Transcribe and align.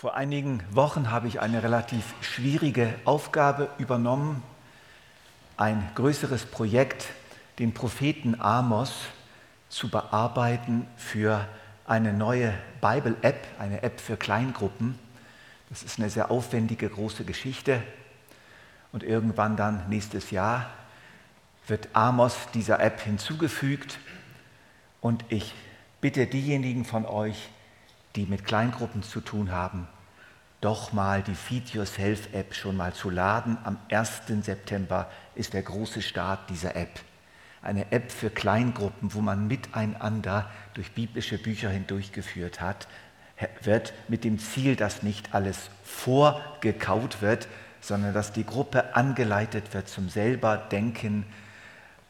Vor 0.00 0.14
einigen 0.14 0.62
Wochen 0.70 1.10
habe 1.10 1.28
ich 1.28 1.42
eine 1.42 1.62
relativ 1.62 2.14
schwierige 2.22 2.94
Aufgabe 3.04 3.68
übernommen, 3.76 4.42
ein 5.58 5.90
größeres 5.94 6.46
Projekt, 6.46 7.08
den 7.58 7.74
Propheten 7.74 8.40
Amos, 8.40 8.94
zu 9.68 9.90
bearbeiten 9.90 10.86
für 10.96 11.46
eine 11.84 12.14
neue 12.14 12.54
Bible-App, 12.80 13.46
eine 13.58 13.82
App 13.82 14.00
für 14.00 14.16
Kleingruppen. 14.16 14.98
Das 15.68 15.82
ist 15.82 15.98
eine 15.98 16.08
sehr 16.08 16.30
aufwendige, 16.30 16.88
große 16.88 17.26
Geschichte. 17.26 17.82
Und 18.92 19.02
irgendwann 19.02 19.58
dann 19.58 19.86
nächstes 19.90 20.30
Jahr 20.30 20.70
wird 21.66 21.90
Amos 21.92 22.38
dieser 22.54 22.80
App 22.80 23.02
hinzugefügt. 23.02 23.98
Und 25.02 25.26
ich 25.28 25.54
bitte 26.00 26.26
diejenigen 26.26 26.86
von 26.86 27.04
euch, 27.04 27.50
die 28.16 28.26
mit 28.26 28.44
Kleingruppen 28.44 29.02
zu 29.02 29.20
tun 29.20 29.52
haben, 29.52 29.86
doch 30.60 30.92
mal 30.92 31.22
die 31.22 31.34
Feed 31.34 31.70
Yourself 31.70 32.32
App 32.32 32.54
schon 32.54 32.76
mal 32.76 32.92
zu 32.92 33.10
laden. 33.10 33.56
Am 33.64 33.78
1. 33.90 34.22
September 34.42 35.10
ist 35.34 35.54
der 35.54 35.62
große 35.62 36.02
Start 36.02 36.50
dieser 36.50 36.76
App. 36.76 37.00
Eine 37.62 37.92
App 37.92 38.10
für 38.10 38.30
Kleingruppen, 38.30 39.14
wo 39.14 39.20
man 39.20 39.46
miteinander 39.46 40.50
durch 40.74 40.92
biblische 40.92 41.38
Bücher 41.38 41.70
hindurchgeführt 41.70 42.60
hat, 42.60 42.88
wird 43.62 43.94
mit 44.08 44.24
dem 44.24 44.38
Ziel, 44.38 44.76
dass 44.76 45.02
nicht 45.02 45.34
alles 45.34 45.70
vorgekaut 45.82 47.22
wird, 47.22 47.48
sondern 47.80 48.12
dass 48.12 48.32
die 48.32 48.44
Gruppe 48.44 48.94
angeleitet 48.94 49.72
wird 49.72 49.88
zum 49.88 50.10
selber 50.10 50.58
Denken 50.58 51.24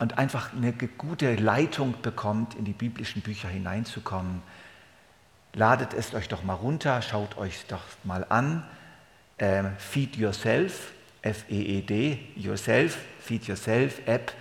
und 0.00 0.18
einfach 0.18 0.52
eine 0.52 0.72
gute 0.72 1.36
Leitung 1.36 1.94
bekommt, 2.02 2.54
in 2.54 2.64
die 2.64 2.72
biblischen 2.72 3.22
Bücher 3.22 3.48
hineinzukommen. 3.48 4.42
Ladet 5.52 5.94
es 5.94 6.14
euch 6.14 6.28
doch 6.28 6.44
mal 6.44 6.54
runter, 6.54 7.02
schaut 7.02 7.36
euch 7.36 7.66
doch 7.66 7.82
mal 8.04 8.24
an. 8.28 8.64
Ähm, 9.38 9.72
Feed 9.78 10.16
Yourself, 10.16 10.92
F-E-E-D, 11.22 12.18
Yourself, 12.36 12.98
Feed 13.20 13.46
Yourself 13.46 14.06
App, 14.06 14.32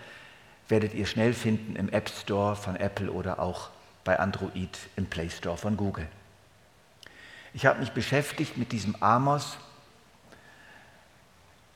werdet 0.68 0.94
ihr 0.94 1.08
schnell 1.08 1.34
finden 1.34 1.76
im 1.76 1.90
App 1.90 2.10
Store 2.10 2.56
von 2.56 2.76
Apple 2.76 3.12
oder 3.12 3.40
auch 3.40 3.70
bei 4.04 4.20
Android 4.20 4.78
im 4.96 5.08
Play 5.08 5.30
Store 5.30 5.58
von 5.58 5.78
Google. 5.78 6.08
Ich 7.54 7.66
habe 7.66 7.80
mich 7.80 7.92
beschäftigt 7.92 8.58
mit 8.58 8.72
diesem 8.72 8.96
Amos, 9.02 9.58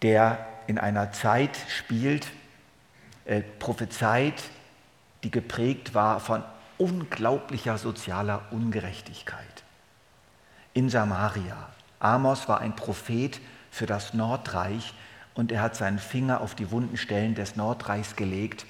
der 0.03 0.45
in 0.67 0.77
einer 0.77 1.11
Zeit 1.11 1.57
spielt, 1.69 2.27
äh, 3.25 3.41
prophezeit, 3.59 4.43
die 5.23 5.31
geprägt 5.31 5.95
war 5.95 6.19
von 6.19 6.43
unglaublicher 6.83 7.77
sozialer 7.77 8.41
Ungerechtigkeit. 8.51 9.63
In 10.73 10.89
Samaria. 10.89 11.69
Amos 11.99 12.49
war 12.49 12.59
ein 12.59 12.75
Prophet 12.75 13.39
für 13.71 13.85
das 13.85 14.13
Nordreich 14.13 14.93
und 15.33 15.53
er 15.53 15.61
hat 15.61 15.77
seinen 15.77 15.97
Finger 15.97 16.41
auf 16.41 16.55
die 16.55 16.71
wunden 16.71 16.97
Stellen 16.97 17.35
des 17.35 17.55
Nordreichs 17.55 18.17
gelegt. 18.17 18.65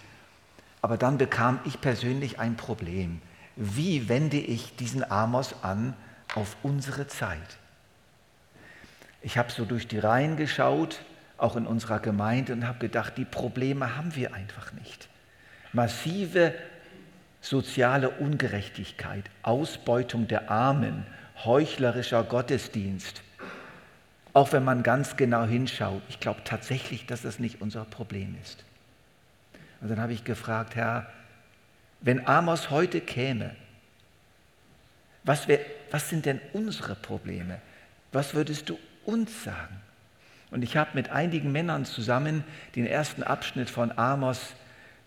Aber 0.84 0.98
dann 0.98 1.18
bekam 1.18 1.60
ich 1.66 1.82
persönlich 1.82 2.40
ein 2.40 2.56
Problem. 2.56 3.20
Wie 3.56 4.08
wende 4.10 4.38
ich 4.38 4.76
diesen 4.76 5.10
Amos 5.10 5.56
an 5.64 5.96
auf 6.36 6.56
unsere 6.62 7.08
Zeit? 7.08 7.58
Ich 9.24 9.40
habe 9.40 9.52
so 9.52 9.66
durch 9.66 9.88
die 9.88 9.98
Reihen 9.98 10.38
geschaut, 10.38 11.02
auch 11.40 11.56
in 11.56 11.66
unserer 11.66 12.00
Gemeinde, 12.00 12.54
und 12.54 12.68
habe 12.68 12.78
gedacht, 12.78 13.18
die 13.18 13.26
Probleme 13.26 13.98
haben 13.98 14.16
wir 14.16 14.36
einfach 14.36 14.72
nicht. 14.74 15.10
Massive 15.72 16.54
soziale 17.44 18.10
Ungerechtigkeit, 18.10 19.30
Ausbeutung 19.44 20.30
der 20.30 20.50
Armen, 20.50 21.06
heuchlerischer 21.44 22.24
Gottesdienst. 22.24 23.22
Auch 24.32 24.54
wenn 24.54 24.64
man 24.64 24.82
ganz 24.82 25.18
genau 25.18 25.44
hinschaut, 25.44 26.02
ich 26.08 26.22
glaube 26.22 26.42
tatsächlich, 26.46 27.06
dass 27.06 27.22
das 27.22 27.40
nicht 27.40 27.62
unser 27.62 27.84
Problem 27.84 28.36
ist. 28.42 28.64
Und 29.82 29.90
dann 29.90 30.00
habe 30.00 30.14
ich 30.14 30.24
gefragt, 30.24 30.76
Herr, 30.76 31.12
wenn 32.00 32.26
Amos 32.26 32.70
heute 32.70 33.02
käme, 33.02 33.54
was, 35.26 35.50
wär, 35.50 35.60
was 35.92 36.10
sind 36.10 36.26
denn 36.26 36.40
unsere 36.54 36.96
Probleme? 36.96 37.60
Was 38.14 38.34
würdest 38.34 38.70
du 38.70 38.80
uns 39.06 39.44
sagen? 39.44 39.82
Und 40.50 40.62
ich 40.62 40.78
habe 40.78 40.92
mit 40.94 41.10
einigen 41.10 41.52
Männern 41.52 41.84
zusammen 41.84 42.46
den 42.76 42.86
ersten 42.86 43.22
Abschnitt 43.22 43.70
von 43.70 43.98
Amos 43.98 44.56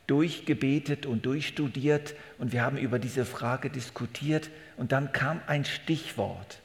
durchgebetet 0.06 1.06
und 1.06 1.26
durchstudiert 1.26 2.14
und 2.38 2.52
wir 2.52 2.62
haben 2.62 2.76
über 2.76 2.98
diese 2.98 3.24
Frage 3.24 3.70
diskutiert 3.70 4.50
und 4.76 4.92
dann 4.92 5.12
kam 5.12 5.40
ein 5.46 5.64
Stichwort. 5.64 6.60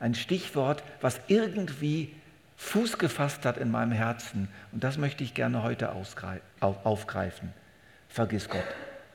Ein 0.00 0.14
Stichwort, 0.14 0.82
was 1.00 1.20
irgendwie 1.28 2.12
Fuß 2.56 2.98
gefasst 2.98 3.44
hat 3.44 3.58
in 3.58 3.70
meinem 3.70 3.92
Herzen 3.92 4.48
und 4.72 4.82
das 4.82 4.98
möchte 4.98 5.22
ich 5.22 5.34
gerne 5.34 5.62
heute 5.62 5.92
aufgreifen. 5.92 7.52
Vergiss 8.08 8.48
Gott. 8.48 8.64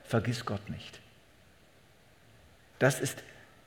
Vergiss 0.04 0.46
Gott 0.46 0.70
nicht. 0.70 1.00
Das 2.78 3.00
ist 3.00 3.22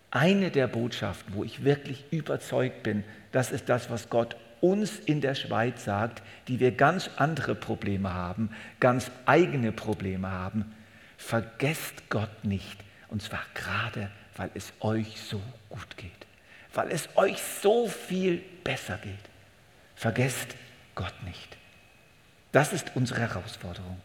eine 0.10 0.52
der 0.52 0.68
Botschaften, 0.68 1.36
wo 1.36 1.44
ich 1.44 1.64
wirklich 1.64 2.04
überzeugt 2.12 2.84
bin, 2.84 3.04
das 3.32 3.52
ist 3.52 3.70
das, 3.70 3.90
was 3.90 4.10
Gott 4.10 4.36
uns 4.62 5.00
in 5.00 5.22
der 5.22 5.36
Schweiz 5.36 5.84
sagt, 5.84 6.22
die 6.48 6.60
wir 6.60 6.72
ganz 6.72 7.10
andere 7.18 7.56
Probleme 7.56 8.14
haben, 8.14 8.52
ganz 8.80 9.12
eigene 9.26 9.72
Probleme 9.72 10.30
haben, 10.32 10.74
vergesst 11.18 12.10
Gott 12.10 12.44
nicht. 12.44 12.80
Und 13.10 13.22
zwar 13.22 13.42
gerade, 13.54 14.10
weil 14.38 14.50
es 14.54 14.72
euch 14.80 15.20
so 15.20 15.42
gut 15.70 15.98
geht, 15.98 16.12
weil 16.74 16.90
es 16.92 17.10
euch 17.16 17.42
so 17.62 17.88
viel 17.88 18.42
besser 18.64 18.98
geht. 18.98 19.14
Vergesst 19.96 20.56
Gott 20.96 21.14
nicht. 21.24 21.58
Das 22.52 22.74
ist 22.74 22.92
unsere 22.96 23.22
Herausforderung. 23.22 24.00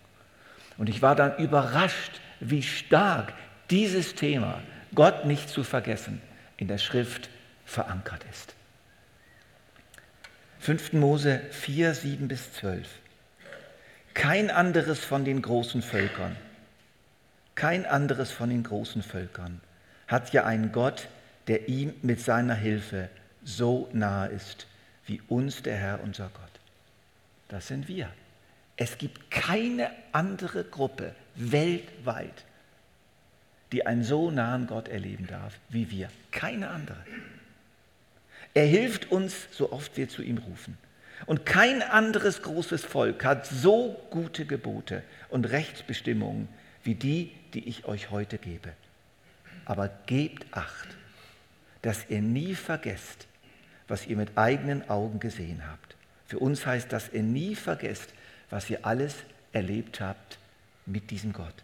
Und 0.77 0.89
ich 0.89 1.03
war 1.03 1.15
dann 1.15 1.37
überrascht, 1.39 2.21
wie 2.41 2.63
stark 2.63 3.33
dieses 3.71 4.15
Thema, 4.15 4.61
Gott 4.95 5.25
nicht 5.25 5.49
zu 5.49 5.65
vergessen, 5.65 6.21
in 6.57 6.69
der 6.69 6.79
Schrift 6.79 7.31
verankert 7.65 8.25
ist. 8.31 8.56
5. 10.61 10.95
Mose 10.95 11.41
4, 11.51 11.95
7 11.95 12.29
bis 12.29 12.53
12. 12.55 12.89
Kein 14.15 14.51
anderes 14.51 15.05
von 15.05 15.25
den 15.25 15.43
großen 15.43 15.83
Völkern, 15.83 16.37
kein 17.55 17.87
anderes 17.87 18.31
von 18.31 18.51
den 18.51 18.63
großen 18.63 19.03
Völkern 19.03 19.61
hat 20.09 20.33
ja 20.33 20.45
einen 20.45 20.73
Gott, 20.73 21.09
der 21.49 21.69
ihm 21.69 21.95
mit 22.03 22.21
seiner 22.21 22.55
Hilfe 22.55 23.09
so 23.45 23.89
nahe 23.93 24.29
ist, 24.29 24.67
wie 25.07 25.21
uns 25.29 25.63
der 25.63 25.77
Herr 25.77 26.03
unser 26.03 26.29
Gott. 26.29 26.61
Das 27.49 27.69
sind 27.69 27.89
wir. 27.89 28.09
Es 28.77 28.99
gibt 28.99 29.31
keine 29.31 29.91
andere 30.13 30.65
Gruppe 30.65 31.15
weltweit, 31.35 32.45
die 33.73 33.87
einen 33.87 34.05
so 34.05 34.31
nahen 34.31 34.67
Gott 34.67 34.89
erleben 34.89 35.27
darf 35.27 35.55
wie 35.69 35.91
wir. 35.91 36.11
Keine 36.31 36.69
andere. 36.69 36.99
Er 38.57 38.65
hilft 38.65 39.13
uns, 39.13 39.49
so 39.51 39.71
oft 39.71 39.99
wir 39.99 40.09
zu 40.09 40.23
ihm 40.23 40.39
rufen. 40.39 40.79
Und 41.27 41.45
kein 41.45 41.83
anderes 41.83 42.41
großes 42.41 42.87
Volk 42.87 43.23
hat 43.23 43.45
so 43.45 44.01
gute 44.09 44.47
Gebote 44.47 45.03
und 45.29 45.45
Rechtsbestimmungen 45.45 46.49
wie 46.83 46.95
die, 46.95 47.33
die 47.53 47.69
ich 47.69 47.85
euch 47.85 48.11
heute 48.11 48.39
gebe. 48.39 48.73
Aber 49.67 49.91
gebt 50.07 50.47
acht, 50.53 50.89
dass 51.83 52.07
ihr 52.09 52.23
nie 52.23 52.55
vergesst, 52.55 53.27
was 53.89 54.07
ihr 54.07 54.17
mit 54.17 54.39
eigenen 54.39 54.89
Augen 54.89 55.21
gesehen 55.21 55.61
habt. 55.71 55.95
Für 56.27 56.39
uns 56.39 56.65
heißt, 56.65 56.91
dass 56.91 57.13
ihr 57.13 57.23
nie 57.23 57.57
vergesst, 57.57 58.15
was 58.49 58.71
ihr 58.71 58.87
alles 58.87 59.17
erlebt 59.53 60.01
habt 60.01 60.39
mit 60.87 61.11
diesem 61.11 61.35
Gott. 61.35 61.63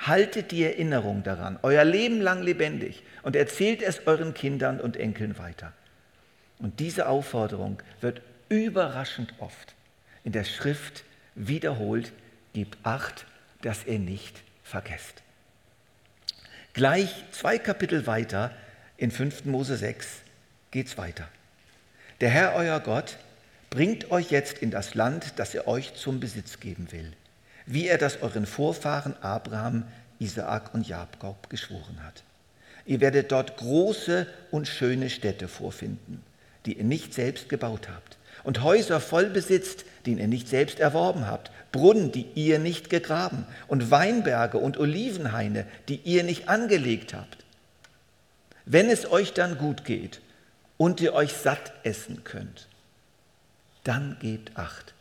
Haltet 0.00 0.50
die 0.50 0.64
Erinnerung 0.64 1.22
daran, 1.22 1.60
euer 1.62 1.84
Leben 1.84 2.20
lang 2.20 2.42
lebendig 2.42 3.04
und 3.22 3.36
erzählt 3.36 3.80
es 3.80 4.08
euren 4.08 4.34
Kindern 4.34 4.80
und 4.80 4.96
Enkeln 4.96 5.38
weiter. 5.38 5.72
Und 6.62 6.78
diese 6.78 7.08
Aufforderung 7.08 7.82
wird 8.00 8.22
überraschend 8.48 9.34
oft 9.40 9.74
in 10.22 10.30
der 10.30 10.44
Schrift 10.44 11.02
wiederholt, 11.34 12.12
gib 12.52 12.76
acht, 12.84 13.26
dass 13.62 13.84
ihr 13.84 13.98
nicht 13.98 14.40
vergesst. 14.62 15.22
Gleich 16.72 17.12
zwei 17.32 17.58
Kapitel 17.58 18.06
weiter, 18.06 18.52
in 18.96 19.10
5. 19.10 19.46
Mose 19.46 19.76
6, 19.76 20.20
geht 20.70 20.86
es 20.86 20.96
weiter. 20.96 21.28
Der 22.20 22.30
Herr, 22.30 22.54
euer 22.54 22.78
Gott, 22.78 23.18
bringt 23.68 24.12
euch 24.12 24.30
jetzt 24.30 24.58
in 24.58 24.70
das 24.70 24.94
Land, 24.94 25.40
das 25.40 25.56
er 25.56 25.66
euch 25.66 25.94
zum 25.94 26.20
Besitz 26.20 26.60
geben 26.60 26.92
will, 26.92 27.12
wie 27.66 27.88
er 27.88 27.98
das 27.98 28.22
euren 28.22 28.46
Vorfahren 28.46 29.20
Abraham, 29.20 29.84
Isaak 30.20 30.72
und 30.74 30.86
Jakob 30.86 31.50
geschworen 31.50 32.04
hat. 32.04 32.22
Ihr 32.86 33.00
werdet 33.00 33.32
dort 33.32 33.56
große 33.56 34.28
und 34.52 34.68
schöne 34.68 35.10
Städte 35.10 35.48
vorfinden 35.48 36.22
die 36.66 36.78
ihr 36.78 36.84
nicht 36.84 37.14
selbst 37.14 37.48
gebaut 37.48 37.88
habt. 37.88 38.18
Und 38.44 38.62
Häuser 38.62 39.00
voll 39.00 39.26
besitzt, 39.26 39.84
die 40.04 40.14
ihr 40.14 40.28
nicht 40.28 40.48
selbst 40.48 40.80
erworben 40.80 41.26
habt. 41.26 41.50
Brunnen, 41.70 42.12
die 42.12 42.26
ihr 42.34 42.58
nicht 42.58 42.90
gegraben. 42.90 43.46
Und 43.68 43.90
Weinberge 43.90 44.58
und 44.58 44.78
Olivenhaine, 44.78 45.66
die 45.88 46.00
ihr 46.04 46.22
nicht 46.22 46.48
angelegt 46.48 47.14
habt. 47.14 47.44
Wenn 48.64 48.90
es 48.90 49.10
euch 49.10 49.32
dann 49.32 49.58
gut 49.58 49.84
geht 49.84 50.20
und 50.76 51.00
ihr 51.00 51.14
euch 51.14 51.32
satt 51.32 51.72
essen 51.82 52.24
könnt, 52.24 52.68
dann 53.84 54.16
gebt 54.20 54.56
acht, 54.56 54.94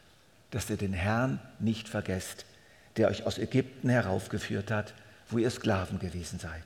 dass 0.52 0.70
ihr 0.70 0.78
den 0.78 0.94
Herrn 0.94 1.40
nicht 1.60 1.88
vergesst, 1.88 2.46
der 2.98 3.10
euch 3.10 3.26
aus 3.26 3.38
Ägypten 3.38 3.90
heraufgeführt 3.90 4.72
hat, 4.72 4.94
wo 5.30 5.38
ihr 5.38 5.50
Sklaven 5.50 6.00
gewesen 6.00 6.40
seid. 6.40 6.64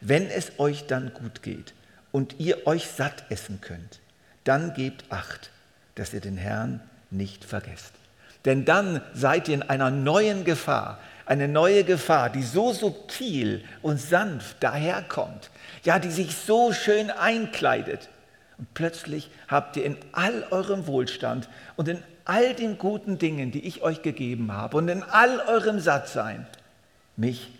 Wenn 0.00 0.26
es 0.28 0.58
euch 0.58 0.86
dann 0.86 1.14
gut 1.14 1.42
geht 1.42 1.72
und 2.12 2.38
ihr 2.38 2.66
euch 2.66 2.86
satt 2.88 3.24
essen 3.30 3.60
könnt, 3.60 4.00
dann 4.44 4.74
gebt 4.74 5.10
acht, 5.10 5.50
dass 5.94 6.14
ihr 6.14 6.20
den 6.20 6.36
Herrn 6.36 6.80
nicht 7.10 7.44
vergesst. 7.44 7.92
Denn 8.44 8.64
dann 8.64 9.00
seid 9.14 9.48
ihr 9.48 9.54
in 9.54 9.62
einer 9.62 9.90
neuen 9.90 10.44
Gefahr, 10.44 10.98
eine 11.26 11.48
neue 11.48 11.84
Gefahr, 11.84 12.30
die 12.30 12.42
so 12.42 12.72
subtil 12.72 13.64
und 13.80 14.00
sanft 14.00 14.62
daherkommt, 14.62 15.50
ja, 15.84 15.98
die 15.98 16.10
sich 16.10 16.36
so 16.36 16.72
schön 16.72 17.10
einkleidet. 17.10 18.08
Und 18.58 18.74
plötzlich 18.74 19.30
habt 19.48 19.76
ihr 19.76 19.84
in 19.84 19.96
all 20.12 20.44
eurem 20.50 20.86
Wohlstand 20.86 21.48
und 21.76 21.88
in 21.88 22.02
all 22.24 22.54
den 22.54 22.78
guten 22.78 23.18
Dingen, 23.18 23.50
die 23.50 23.64
ich 23.64 23.82
euch 23.82 24.02
gegeben 24.02 24.52
habe 24.52 24.76
und 24.76 24.88
in 24.88 25.02
all 25.02 25.40
eurem 25.40 25.80
Sattsein, 25.80 26.46
mich 27.16 27.50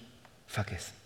vergessen. 0.46 1.01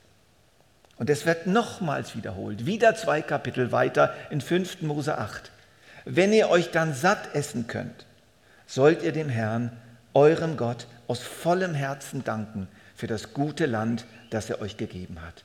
Und 0.99 1.11
es 1.11 1.27
wird 1.27 1.47
nochmals 1.47 2.17
wiederholt, 2.17 2.67
wieder 2.67 2.95
zwei 2.95 3.21
Kapitel 3.23 3.71
weiter 3.71 4.15
in 4.31 4.41
5. 4.41 4.83
Mose 4.83 5.19
8. 5.19 5.51
Wenn 6.05 6.33
ihr 6.33 6.49
euch 6.49 6.71
dann 6.71 6.95
satt 6.95 7.35
essen 7.35 7.67
könnt, 7.67 8.07
sollt 8.67 9.03
ihr 9.03 9.13
dem 9.13 9.29
Herrn, 9.29 9.73
eurem 10.15 10.57
Gott, 10.57 10.87
aus 11.07 11.21
vollem 11.21 11.75
Herzen 11.75 12.25
danken 12.25 12.69
für 12.95 13.07
das 13.07 13.35
gute 13.35 13.67
Land, 13.67 14.07
das 14.31 14.49
er 14.49 14.61
euch 14.61 14.77
gegeben 14.77 15.21
hat. 15.21 15.45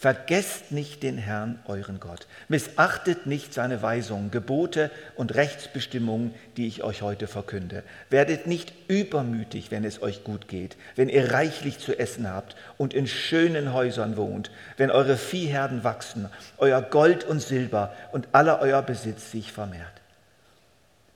Vergesst 0.00 0.72
nicht 0.72 1.02
den 1.02 1.18
Herrn, 1.18 1.58
euren 1.66 2.00
Gott. 2.00 2.26
Missachtet 2.48 3.26
nicht 3.26 3.52
seine 3.52 3.82
Weisungen, 3.82 4.30
Gebote 4.30 4.90
und 5.14 5.34
Rechtsbestimmungen, 5.34 6.34
die 6.56 6.66
ich 6.66 6.82
euch 6.82 7.02
heute 7.02 7.26
verkünde. 7.26 7.82
Werdet 8.08 8.46
nicht 8.46 8.72
übermütig, 8.88 9.70
wenn 9.70 9.84
es 9.84 10.00
euch 10.00 10.24
gut 10.24 10.48
geht, 10.48 10.78
wenn 10.96 11.10
ihr 11.10 11.34
reichlich 11.34 11.80
zu 11.80 11.98
essen 11.98 12.32
habt 12.32 12.56
und 12.78 12.94
in 12.94 13.06
schönen 13.06 13.74
Häusern 13.74 14.16
wohnt, 14.16 14.50
wenn 14.78 14.90
eure 14.90 15.18
Viehherden 15.18 15.84
wachsen, 15.84 16.30
euer 16.56 16.80
Gold 16.80 17.24
und 17.24 17.42
Silber 17.42 17.92
und 18.10 18.28
aller 18.32 18.62
euer 18.62 18.80
Besitz 18.80 19.30
sich 19.30 19.52
vermehrt. 19.52 20.00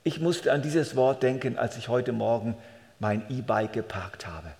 Ich 0.03 0.19
musste 0.19 0.53
an 0.53 0.61
dieses 0.61 0.95
Wort 0.95 1.23
denken, 1.23 1.57
als 1.57 1.75
ich 1.75 1.87
heute 1.87 2.11
Morgen 2.11 2.55
mein 2.99 3.23
E-Bike 3.31 3.73
geparkt 3.73 4.27
habe 4.27 4.51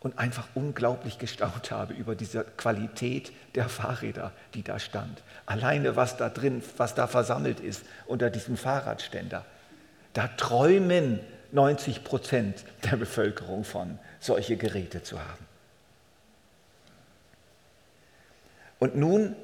und 0.00 0.18
einfach 0.18 0.48
unglaublich 0.54 1.18
gestaunt 1.18 1.70
habe 1.70 1.92
über 1.92 2.14
diese 2.14 2.44
Qualität 2.44 3.32
der 3.54 3.68
Fahrräder, 3.68 4.32
die 4.54 4.62
da 4.62 4.78
stand. 4.78 5.22
Alleine 5.46 5.96
was 5.96 6.16
da 6.16 6.28
drin, 6.28 6.62
was 6.76 6.94
da 6.94 7.06
versammelt 7.06 7.60
ist 7.60 7.84
unter 8.06 8.30
diesem 8.30 8.56
Fahrradständer. 8.56 9.44
Da 10.12 10.28
träumen 10.28 11.20
90 11.52 12.04
Prozent 12.04 12.64
der 12.84 12.96
Bevölkerung 12.96 13.64
von, 13.64 13.98
solche 14.20 14.56
Geräte 14.56 15.02
zu 15.02 15.18
haben. 15.18 15.46
Und 18.78 18.96
nun 18.96 19.34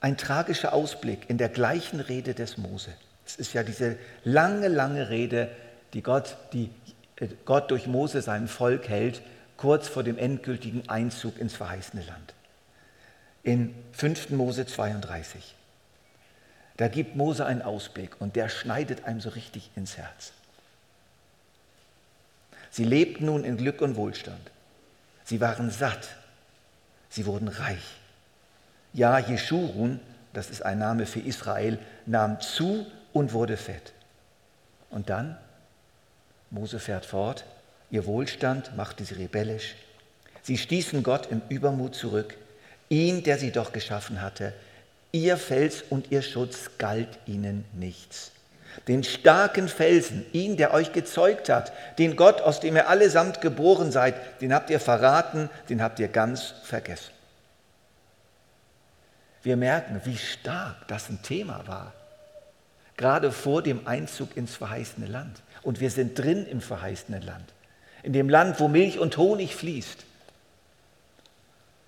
ein 0.00 0.16
tragischer 0.16 0.72
Ausblick 0.72 1.28
in 1.28 1.38
der 1.38 1.48
gleichen 1.48 2.00
Rede 2.00 2.34
des 2.34 2.58
Mose. 2.58 2.90
Es 3.26 3.36
ist 3.36 3.54
ja 3.54 3.64
diese 3.64 3.96
lange, 4.22 4.68
lange 4.68 5.08
Rede, 5.08 5.48
die 5.94 6.02
Gott, 6.02 6.36
die 6.52 6.70
äh, 7.16 7.28
Gott 7.44 7.70
durch 7.72 7.88
Mose 7.88 8.22
sein 8.22 8.46
Volk 8.46 8.88
hält, 8.88 9.22
kurz 9.56 9.88
vor 9.88 10.02
dem 10.02 10.18
endgültigen 10.18 10.88
Einzug 10.88 11.38
ins 11.38 11.54
verheißene 11.54 12.02
Land. 12.02 12.34
In 13.42 13.74
5. 13.92 14.30
Mose 14.30 14.66
32. 14.66 15.54
Da 16.76 16.88
gibt 16.88 17.16
Mose 17.16 17.46
einen 17.46 17.62
Ausblick 17.62 18.20
und 18.20 18.36
der 18.36 18.48
schneidet 18.48 19.04
einem 19.04 19.20
so 19.20 19.30
richtig 19.30 19.70
ins 19.76 19.96
Herz. 19.96 20.32
Sie 22.70 22.84
lebten 22.84 23.26
nun 23.26 23.44
in 23.44 23.56
Glück 23.56 23.80
und 23.80 23.96
Wohlstand. 23.96 24.50
Sie 25.24 25.40
waren 25.40 25.70
satt. 25.70 26.08
Sie 27.08 27.24
wurden 27.24 27.48
reich. 27.48 27.96
Ja, 28.92 29.18
Jeschurun, 29.18 30.00
das 30.32 30.50
ist 30.50 30.62
ein 30.62 30.78
Name 30.78 31.06
für 31.06 31.20
Israel, 31.20 31.78
nahm 32.04 32.40
zu 32.40 32.86
und 33.12 33.32
wurde 33.32 33.56
fett. 33.56 33.92
Und 34.90 35.08
dann, 35.08 35.38
Mose 36.50 36.78
fährt 36.78 37.06
fort, 37.06 37.44
Ihr 37.90 38.06
Wohlstand 38.06 38.76
machte 38.76 39.04
sie 39.04 39.14
rebellisch. 39.14 39.74
Sie 40.42 40.58
stießen 40.58 41.02
Gott 41.02 41.28
im 41.30 41.42
Übermut 41.48 41.94
zurück, 41.94 42.36
ihn, 42.88 43.22
der 43.22 43.38
sie 43.38 43.52
doch 43.52 43.72
geschaffen 43.72 44.22
hatte. 44.22 44.52
Ihr 45.12 45.36
Fels 45.36 45.82
und 45.88 46.10
ihr 46.10 46.22
Schutz 46.22 46.70
galt 46.78 47.18
ihnen 47.26 47.64
nichts. 47.72 48.32
Den 48.88 49.04
starken 49.04 49.68
Felsen, 49.68 50.26
ihn, 50.32 50.56
der 50.56 50.74
euch 50.74 50.92
gezeugt 50.92 51.48
hat, 51.48 51.72
den 51.98 52.16
Gott, 52.16 52.42
aus 52.42 52.60
dem 52.60 52.76
ihr 52.76 52.88
allesamt 52.88 53.40
geboren 53.40 53.90
seid, 53.90 54.40
den 54.40 54.52
habt 54.52 54.68
ihr 54.68 54.80
verraten, 54.80 55.48
den 55.68 55.82
habt 55.82 55.98
ihr 55.98 56.08
ganz 56.08 56.54
vergessen. 56.62 57.12
Wir 59.42 59.56
merken, 59.56 60.00
wie 60.04 60.16
stark 60.16 60.88
das 60.88 61.08
ein 61.08 61.22
Thema 61.22 61.66
war, 61.66 61.94
gerade 62.96 63.32
vor 63.32 63.62
dem 63.62 63.86
Einzug 63.86 64.36
ins 64.36 64.56
verheißene 64.56 65.06
Land. 65.06 65.42
Und 65.62 65.80
wir 65.80 65.90
sind 65.90 66.18
drin 66.18 66.46
im 66.46 66.60
verheißenen 66.60 67.22
Land 67.22 67.55
in 68.06 68.12
dem 68.12 68.28
Land, 68.28 68.60
wo 68.60 68.68
Milch 68.68 69.00
und 69.00 69.16
Honig 69.16 69.56
fließt. 69.56 70.04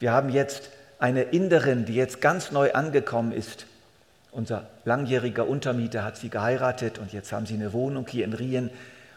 Wir 0.00 0.10
haben 0.10 0.30
jetzt 0.30 0.68
eine 0.98 1.22
Inderin, 1.22 1.84
die 1.84 1.94
jetzt 1.94 2.20
ganz 2.20 2.50
neu 2.50 2.72
angekommen 2.72 3.30
ist. 3.30 3.66
Unser 4.32 4.66
langjähriger 4.84 5.46
Untermieter 5.46 6.02
hat 6.02 6.16
sie 6.16 6.28
geheiratet 6.28 6.98
und 6.98 7.12
jetzt 7.12 7.30
haben 7.30 7.46
sie 7.46 7.54
eine 7.54 7.72
Wohnung 7.72 8.04
hier 8.08 8.24
in 8.24 8.32
Rien 8.32 8.68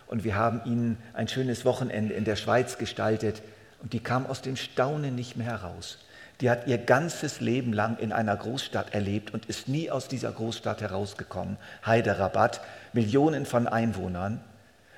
und 0.06 0.24
wir 0.24 0.36
haben 0.36 0.62
ihnen 0.65 0.98
ein 1.15 1.27
schönes 1.27 1.65
Wochenende 1.65 2.13
in 2.13 2.24
der 2.24 2.36
Schweiz 2.36 2.77
gestaltet 2.77 3.41
und 3.81 3.93
die 3.93 4.00
kam 4.00 4.27
aus 4.27 4.43
dem 4.43 4.55
Staunen 4.55 5.15
nicht 5.15 5.36
mehr 5.38 5.48
heraus. 5.48 5.98
Die 6.39 6.51
hat 6.51 6.67
ihr 6.67 6.77
ganzes 6.77 7.41
Leben 7.41 7.74
lang 7.74 7.98
in 7.98 8.12
einer 8.12 8.38
Großstadt 8.38 8.93
erlebt 8.93 9.34
und 9.34 9.48
ist 9.48 9.67
nie 9.67 9.89
aus 9.89 10.08
dieser 10.08 10.31
Großstadt 10.31 10.81
herausgekommen. 10.81 11.58
Hyderabad, 11.84 12.62
Millionen 12.93 13.48
von 13.48 13.67
Einwohnern. 13.67 14.39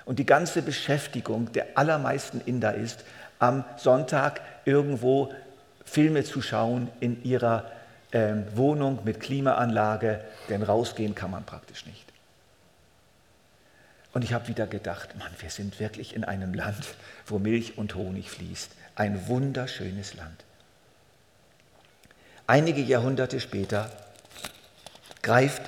Und 0.05 0.19
die 0.19 0.25
ganze 0.25 0.61
Beschäftigung 0.61 1.51
der 1.53 1.77
allermeisten 1.77 2.41
Inder 2.41 2.75
ist, 2.75 3.03
am 3.39 3.63
Sonntag 3.77 4.41
irgendwo 4.65 5.33
Filme 5.85 6.23
zu 6.23 6.41
schauen 6.41 6.89
in 6.99 7.23
ihrer 7.23 7.71
äh, 8.11 8.33
Wohnung 8.55 8.99
mit 9.03 9.19
Klimaanlage, 9.19 10.21
denn 10.49 10.63
rausgehen 10.63 11.15
kann 11.15 11.31
man 11.31 11.43
praktisch 11.43 11.85
nicht. 11.85 12.05
Und 14.13 14.23
ich 14.23 14.33
habe 14.33 14.47
wieder 14.47 14.67
gedacht, 14.67 15.17
Mann, 15.17 15.31
wir 15.39 15.49
sind 15.49 15.79
wirklich 15.79 16.15
in 16.15 16.23
einem 16.23 16.53
Land, 16.53 16.95
wo 17.25 17.39
Milch 17.39 17.77
und 17.77 17.95
Honig 17.95 18.29
fließt. 18.29 18.71
Ein 18.95 19.27
wunderschönes 19.27 20.13
Land. 20.13 20.45
Einige 22.45 22.81
Jahrhunderte 22.81 23.39
später 23.39 23.89
greift 25.23 25.63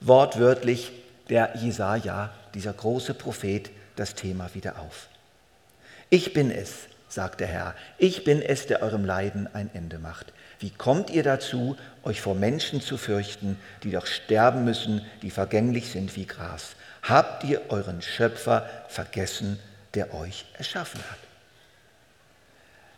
wortwörtlich 0.00 0.90
der 1.28 1.56
Jesaja 1.56 2.32
dieser 2.56 2.72
große 2.72 3.12
Prophet, 3.12 3.70
das 3.96 4.14
Thema 4.14 4.48
wieder 4.54 4.80
auf. 4.80 5.08
Ich 6.08 6.32
bin 6.32 6.50
es, 6.50 6.88
sagt 7.06 7.40
der 7.40 7.48
Herr, 7.48 7.74
ich 7.98 8.24
bin 8.24 8.40
es, 8.40 8.66
der 8.66 8.82
eurem 8.82 9.04
Leiden 9.04 9.46
ein 9.54 9.68
Ende 9.74 9.98
macht. 9.98 10.32
Wie 10.58 10.70
kommt 10.70 11.10
ihr 11.10 11.22
dazu, 11.22 11.76
euch 12.02 12.22
vor 12.22 12.34
Menschen 12.34 12.80
zu 12.80 12.96
fürchten, 12.96 13.58
die 13.82 13.90
doch 13.90 14.06
sterben 14.06 14.64
müssen, 14.64 15.04
die 15.20 15.30
vergänglich 15.30 15.90
sind 15.90 16.16
wie 16.16 16.24
Gras? 16.24 16.76
Habt 17.02 17.44
ihr 17.44 17.60
euren 17.68 18.00
Schöpfer 18.00 18.66
vergessen, 18.88 19.58
der 19.92 20.14
euch 20.14 20.46
erschaffen 20.54 21.02
hat? 21.10 21.18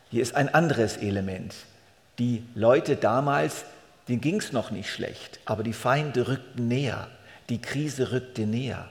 Hier 0.08 0.22
ist 0.22 0.36
ein 0.36 0.54
anderes 0.54 0.96
Element. 0.98 1.52
Die 2.20 2.44
Leute 2.54 2.94
damals, 2.94 3.64
denen 4.06 4.20
ging 4.20 4.36
es 4.36 4.52
noch 4.52 4.70
nicht 4.70 4.88
schlecht, 4.88 5.40
aber 5.46 5.64
die 5.64 5.72
Feinde 5.72 6.28
rückten 6.28 6.68
näher, 6.68 7.08
die 7.48 7.60
Krise 7.60 8.12
rückte 8.12 8.42
näher. 8.42 8.88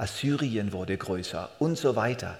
Assyrien 0.00 0.72
wurde 0.72 0.96
größer 0.96 1.50
und 1.58 1.76
so 1.76 1.94
weiter. 1.94 2.38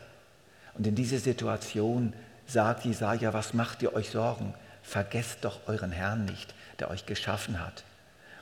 Und 0.74 0.86
in 0.86 0.94
dieser 0.94 1.18
Situation 1.18 2.14
sagt 2.46 2.86
Jesaja, 2.86 3.34
was 3.34 3.52
macht 3.52 3.82
ihr 3.82 3.92
euch 3.92 4.10
Sorgen? 4.10 4.54
Vergesst 4.82 5.38
doch 5.42 5.60
euren 5.66 5.92
Herrn 5.92 6.24
nicht, 6.24 6.54
der 6.78 6.90
euch 6.90 7.04
geschaffen 7.04 7.60
hat 7.60 7.84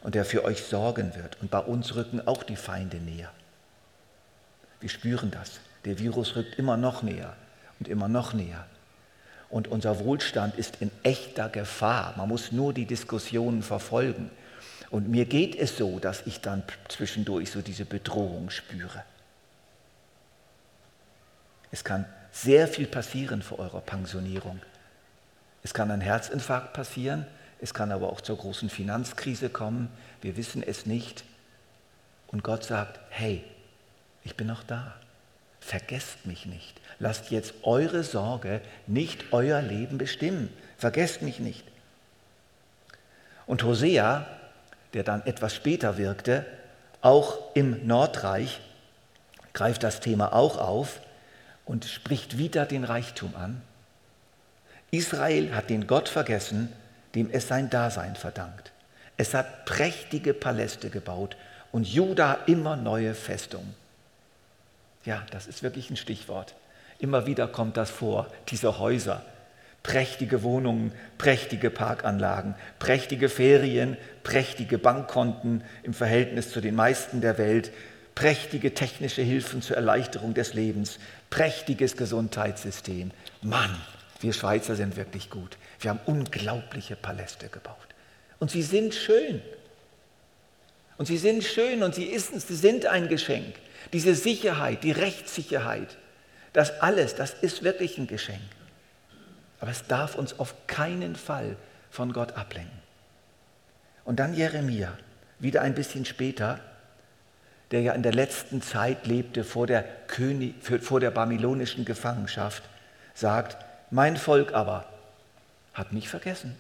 und 0.03 0.15
der 0.15 0.25
für 0.25 0.45
euch 0.45 0.63
sorgen 0.63 1.17
wird. 1.17 1.37
Und 1.41 1.51
bei 1.51 1.59
uns 1.59 1.97
rücken 1.97 2.27
auch 2.27 2.45
die 2.45 2.57
Feinde 2.57 2.99
näher. 2.99 3.31
Wir 4.81 4.89
spüren 4.89 5.33
das. 5.33 5.59
Der 5.85 5.99
Virus 5.99 6.37
rückt 6.37 6.57
immer 6.57 6.77
noch 6.77 7.03
näher 7.03 7.35
und 7.81 7.89
immer 7.89 8.09
noch 8.09 8.35
näher. 8.35 8.67
Und 9.51 9.67
unser 9.67 9.99
Wohlstand 9.99 10.57
ist 10.57 10.77
in 10.81 10.93
echter 11.03 11.49
Gefahr. 11.49 12.15
Man 12.17 12.29
muss 12.29 12.53
nur 12.53 12.73
die 12.73 12.87
Diskussionen 12.87 13.63
verfolgen. 13.63 14.31
Und 14.91 15.09
mir 15.09 15.27
geht 15.27 15.55
es 15.55 15.77
so, 15.77 15.99
dass 15.99 16.27
ich 16.27 16.41
dann 16.41 16.63
zwischendurch 16.89 17.51
so 17.51 17.61
diese 17.61 17.85
Bedrohung 17.85 18.51
spüre. 18.51 19.05
Es 21.71 21.85
kann 21.85 22.07
sehr 22.33 22.69
viel 22.69 22.87
passieren 22.87 23.43
vor 23.43 23.59
eurer 23.59 23.81
Pensionierung. 23.81 24.61
Es 25.63 25.75
kann 25.75 25.91
ein 25.91 26.01
Herzinfarkt 26.01 26.73
passieren, 26.73 27.27
Es 27.61 27.75
kann 27.75 27.91
aber 27.91 28.13
auch 28.13 28.21
zur 28.21 28.39
großen 28.39 28.71
Finanzkrise 28.71 29.51
kommen. 29.51 29.89
Wir 30.21 30.37
wissen 30.37 30.63
es 30.63 30.87
nicht. 30.87 31.25
Und 32.29 32.45
Gott 32.45 32.65
sagt, 32.65 33.01
hey, 33.11 33.45
ich 34.23 34.37
bin 34.37 34.47
noch 34.47 34.63
da. 34.63 34.95
Vergesst 35.61 36.25
mich 36.25 36.47
nicht. 36.47 36.81
Lasst 37.01 37.31
jetzt 37.31 37.55
eure 37.65 38.05
Sorge 38.05 38.61
nicht 38.87 39.33
euer 39.33 39.61
Leben 39.61 39.99
bestimmen. 39.99 40.53
Vergesst 40.77 41.23
mich 41.23 41.41
nicht. 41.41 41.65
Und 43.47 43.65
Hosea, 43.65 44.27
der 44.95 45.03
dann 45.03 45.25
etwas 45.27 45.55
später 45.55 45.99
wirkte, 45.99 46.45
auch 47.01 47.39
im 47.55 47.87
Nordreich, 47.87 48.61
greift 49.53 49.83
das 49.83 50.01
Thema 50.01 50.33
auch 50.33 50.59
auf 50.59 51.01
und 51.65 51.85
spricht 51.85 52.39
wieder 52.39 52.65
den 52.67 52.85
Reichtum 52.85 53.35
an. 53.37 53.61
Israel 54.91 55.55
hat 55.55 55.71
den 55.71 55.87
Gott 55.87 56.09
vergessen, 56.09 56.73
dem 57.15 57.31
es 57.31 57.49
sein 57.49 57.71
Dasein 57.71 58.17
verdankt. 58.17 58.73
Es 59.17 59.35
hat 59.35 59.65
prächtige 59.65 60.33
Paläste 60.33 60.91
gebaut 60.91 61.37
und 61.73 61.87
Juda 61.87 62.39
immer 62.47 62.77
neue 62.77 63.15
Festungen. 63.15 63.75
Ja, 65.05 65.25
das 65.31 65.47
ist 65.47 65.63
wirklich 65.63 65.91
ein 65.91 65.97
Stichwort. 65.97 66.55
Immer 66.99 67.27
wieder 67.27 67.49
kommt 67.49 67.77
das 67.77 67.91
vor, 67.91 68.29
diese 68.49 68.79
Häuser. 68.79 69.23
Prächtige 69.89 70.43
Wohnungen, 70.43 70.93
prächtige 71.17 71.71
Parkanlagen, 71.71 72.55
prächtige 72.79 73.31
Ferien, 73.31 73.97
prächtige 74.23 74.77
Bankkonten 74.77 75.65
im 75.83 75.95
Verhältnis 75.95 76.51
zu 76.51 76.61
den 76.61 76.75
meisten 76.75 77.23
der 77.23 77.39
Welt, 77.39 77.73
prächtige 78.15 78.75
technische 78.75 79.23
Hilfen 79.23 79.63
zur 79.63 79.77
Erleichterung 79.77 80.35
des 80.35 80.53
Lebens, 80.53 80.99
prächtiges 81.31 81.97
Gesundheitssystem. 81.97 83.13
Mann, 83.41 83.81
wir 84.21 84.35
Schweizer 84.35 84.77
sind 84.77 84.99
wirklich 84.99 85.31
gut. 85.31 85.57
Wir 85.81 85.89
haben 85.89 86.01
unglaubliche 86.05 86.95
Paläste 86.95 87.49
gebaut. 87.49 87.79
Und 88.41 88.51
sie 88.51 88.63
sind 88.63 88.93
schön. 88.93 89.41
Und 90.99 91.07
sie 91.07 91.17
sind 91.17 91.43
schön 91.45 91.83
und 91.83 91.95
sie, 91.95 92.05
ist, 92.05 92.39
sie 92.47 92.57
sind 92.57 92.85
ein 92.85 93.09
Geschenk. 93.09 93.55
Diese 93.95 94.15
Sicherheit, 94.15 94.85
die 94.85 94.93
Rechtssicherheit, 94.93 95.97
das 96.53 96.79
alles, 96.83 97.15
das 97.15 97.33
ist 97.33 97.63
wirklich 97.63 97.97
ein 97.97 98.07
Geschenk. 98.07 98.43
Aber 99.61 99.71
es 99.71 99.87
darf 99.87 100.15
uns 100.15 100.39
auf 100.39 100.55
keinen 100.67 101.17
Fall 101.17 101.57
von 101.91 102.13
Gott 102.13 102.33
ablenken. 102.33 102.79
Und 104.05 104.21
dann 104.21 104.35
Jeremia, 104.35 104.97
wieder 105.39 105.63
ein 105.63 105.75
bisschen 105.75 106.05
später, 106.05 106.61
der 107.71 107.83
ja 107.83 107.93
in 107.93 108.03
der 108.03 108.13
letzten 108.13 108.63
Zeit 108.63 109.07
lebte 109.07 109.45
vor 109.45 109.67
der, 109.67 109.83
König, 110.07 110.55
vor 110.81 111.01
der 111.01 111.11
babylonischen 111.11 111.85
Gefangenschaft, 111.85 112.63
sagt, 113.15 113.57
mein 113.91 114.17
Volk 114.17 114.55
aber 114.55 114.87
hat 115.75 115.93
mich 115.93 116.09
vergessen. 116.09 116.57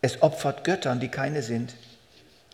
Es 0.00 0.22
opfert 0.22 0.64
Göttern, 0.64 1.00
die 1.00 1.08
keine 1.08 1.42
sind. 1.42 1.74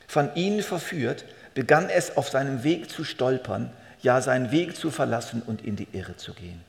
Von 0.07 0.35
ihnen 0.35 0.63
verführt, 0.63 1.25
begann 1.55 1.89
es 1.89 2.17
auf 2.17 2.29
seinem 2.29 2.63
Weg 2.65 2.91
zu 2.91 3.05
stolpern, 3.05 3.71
ja 4.03 4.21
seinen 4.21 4.51
Weg 4.51 4.77
zu 4.77 4.91
verlassen 4.91 5.43
und 5.43 5.65
in 5.65 5.77
die 5.77 5.89
Irre 5.93 6.17
zu 6.17 6.35
gehen. 6.35 6.63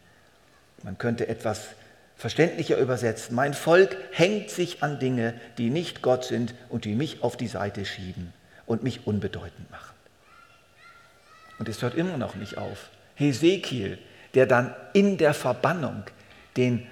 Man 0.83 0.97
könnte 0.97 1.27
etwas 1.27 1.67
verständlicher 2.15 2.77
übersetzen. 2.77 3.36
Mein 3.36 3.53
Volk 3.53 3.98
hängt 4.12 4.50
sich 4.50 4.84
an 4.84 5.00
Dinge, 5.00 5.34
die 5.57 5.69
nicht 5.69 6.01
Gott 6.01 6.25
sind 6.25 6.53
und 6.69 6.86
die 6.86 6.95
mich 6.95 7.24
auf 7.24 7.38
die 7.38 7.48
Seite 7.48 7.86
schieben 7.86 8.34
und 8.65 8.84
mich 8.84 9.05
unbedeutend 9.05 9.69
machen. 9.72 9.95
Und 11.60 11.69
es 11.69 11.81
hört 11.81 11.95
immer 11.95 12.17
noch 12.17 12.36
nicht 12.36 12.57
auf. 12.57 12.89
Hesekiel, 13.15 13.98
der 14.34 14.45
dann 14.45 14.75
in 14.93 15.17
der 15.17 15.34
Verbannung 15.34 16.03
den 16.57 16.86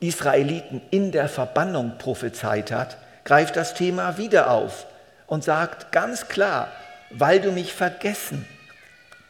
Israeliten 0.00 0.82
in 0.90 1.10
der 1.10 1.28
Verbannung 1.28 1.98
prophezeit 1.98 2.70
hat, 2.70 2.98
greift 3.24 3.56
das 3.56 3.74
Thema 3.74 4.18
wieder 4.18 4.50
auf 4.50 4.86
und 5.26 5.42
sagt 5.42 5.90
ganz 5.90 6.28
klar, 6.28 6.70
weil 7.10 7.40
du 7.40 7.50
mich 7.50 7.72
vergessen 7.72 8.44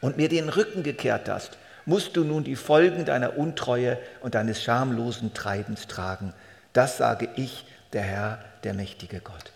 und 0.01 0.17
mir 0.17 0.29
den 0.29 0.49
Rücken 0.49 0.83
gekehrt 0.83 1.29
hast, 1.29 1.57
musst 1.87 2.17
du 2.17 2.25
nun 2.25 2.43
die 2.43 2.57
Folgen 2.57 3.05
deiner 3.05 3.37
Untreue 3.37 3.97
und 4.21 4.35
deines 4.35 4.61
schamlosen 4.61 5.33
Treibens 5.33 5.87
tragen. 5.87 6.33
Das 6.73 6.97
sage 6.97 7.29
ich, 7.37 7.65
der 7.93 8.01
Herr, 8.03 8.39
der 8.65 8.73
mächtige 8.73 9.21
Gott. 9.21 9.51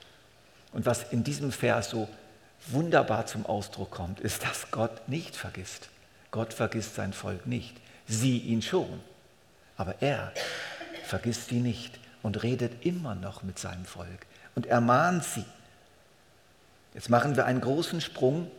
Und 0.72 0.86
was 0.86 1.12
in 1.12 1.26
diesem 1.26 1.52
Vers 1.52 1.90
so 1.90 2.08
wunderbar 2.68 3.26
zum 3.26 3.46
Ausdruck 3.46 3.92
kommt, 3.92 4.22
ist, 4.22 4.44
dass 4.44 4.72
Gott 4.72 5.10
nicht 5.10 5.36
vergisst. 5.36 5.90
Gott 6.32 6.54
vergisst 6.54 6.96
sein 6.96 7.12
Volk 7.12 7.46
nicht, 7.48 7.76
sie 8.08 8.38
ihn 8.38 8.62
schon. 8.62 9.02
Aber 9.76 9.96
er 10.00 10.32
vergisst 11.04 11.50
sie 11.50 11.60
nicht 11.60 12.00
und 12.24 12.44
redet 12.44 12.86
immer 12.86 13.14
noch 13.14 13.44
mit 13.44 13.60
seinem 13.60 13.84
Volk 13.84 14.26
und 14.56 14.68
ermahnt 14.68 15.26
sie. 15.26 15.46
Jetzt 16.94 17.10
machen 17.10 17.36
wir 17.36 17.46
einen 17.46 17.60
großen 17.60 18.00
Sprung 18.00 18.50